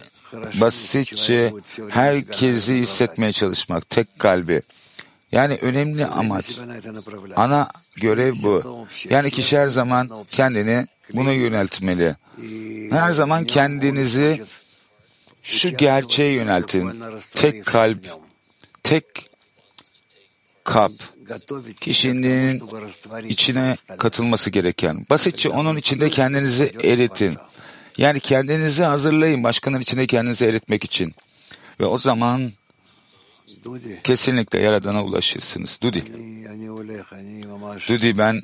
basitçe 0.62 1.54
herkesi 1.90 2.76
hissetmeye 2.76 3.32
çalışmak, 3.32 3.90
tek 3.90 4.20
kalbi. 4.20 4.62
Yani 5.32 5.58
önemli 5.62 6.06
amaç, 6.06 6.60
ana 7.36 7.68
görev 7.96 8.34
bu. 8.44 8.88
Yani 9.10 9.32
kişi 9.32 9.58
her 9.58 9.68
zaman 9.68 10.10
kendini 10.32 10.88
buna 11.14 11.32
yöneltmeli. 11.32 12.16
Her 12.92 13.12
zaman 13.12 13.46
kendinizi 13.46 14.44
şu 15.44 15.78
gerçeğe 15.78 16.32
yöneltin. 16.32 17.04
Tek 17.36 17.66
kalp, 17.66 18.06
tek 18.84 19.06
kap, 20.64 20.92
kişinin 21.82 22.64
içine 23.24 23.78
katılması 23.98 24.50
gereken. 24.50 25.06
Basitçe 25.10 25.50
onun 25.50 25.76
içinde 25.76 26.10
kendinizi 26.10 26.72
eritin. 26.84 27.38
Yani 28.00 28.20
kendinizi 28.20 28.84
hazırlayın 28.84 29.44
başkanın 29.44 29.80
içinde 29.80 30.08
kendinizi 30.08 30.46
eritmek 30.46 30.84
için. 30.84 31.16
Ve 31.80 31.86
o 31.86 31.98
zaman 31.98 32.52
kesinlikle 34.04 34.60
Yaradan'a 34.60 35.04
ulaşırsınız. 35.04 35.80
Dudi. 35.84 36.04
Dudi 37.88 38.18
ben 38.18 38.42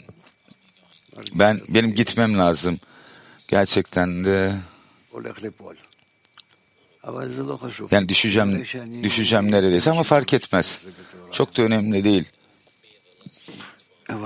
ben 1.33 1.61
benim 1.69 1.93
gitmem 1.93 2.37
lazım. 2.37 2.79
Gerçekten 3.47 4.23
de 4.23 4.55
yani 7.91 8.09
düşeceğim 8.09 8.65
düşeceğim 9.03 9.51
neredeyse 9.51 9.91
ama 9.91 10.03
fark 10.03 10.33
etmez. 10.33 10.81
Çok 11.31 11.57
da 11.57 11.61
önemli 11.61 12.03
değil. 12.03 12.23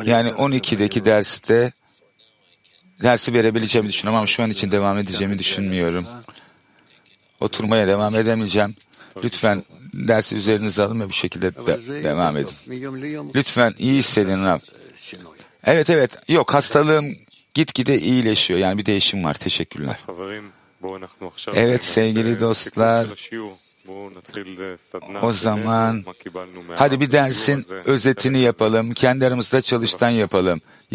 Yani 0.05 0.29
12'deki 0.29 1.05
derste 1.05 1.71
dersi 3.03 3.33
verebileceğimi 3.33 3.89
düşünüyorum 3.89 4.17
ama 4.17 4.27
şu 4.27 4.43
an 4.43 4.51
için 4.51 4.71
devam 4.71 4.97
edeceğimi 4.97 5.39
düşünmüyorum. 5.39 6.05
Oturmaya 7.39 7.87
devam 7.87 8.15
edemeyeceğim. 8.15 8.75
Lütfen 9.23 9.63
dersi 9.93 10.35
üzerinize 10.35 10.83
alın 10.83 11.01
ve 11.01 11.09
bu 11.09 11.13
şekilde 11.13 11.55
de 11.55 12.03
devam 12.03 12.37
edin. 12.37 12.53
Lütfen 13.35 13.75
iyi 13.77 13.97
hissedin 13.97 14.43
Rab. 14.43 14.59
Evet 15.63 15.89
evet 15.89 16.11
yok 16.27 16.53
hastalığım 16.53 17.15
gitgide 17.53 17.99
iyileşiyor. 17.99 18.59
Yani 18.59 18.77
bir 18.77 18.85
değişim 18.85 19.23
var. 19.23 19.33
Teşekkürler. 19.33 19.99
Evet 21.53 21.83
sevgili 21.83 22.39
dostlar. 22.39 23.07
O 25.21 25.31
zaman 25.31 26.05
hadi 26.75 26.99
bir 26.99 27.11
dersin 27.11 27.65
özetini 27.85 28.39
yapalım. 28.39 28.91
Kendi 28.91 29.25
aramızda 29.25 29.61
çalıştan 29.61 30.09
yapalım. 30.09 30.61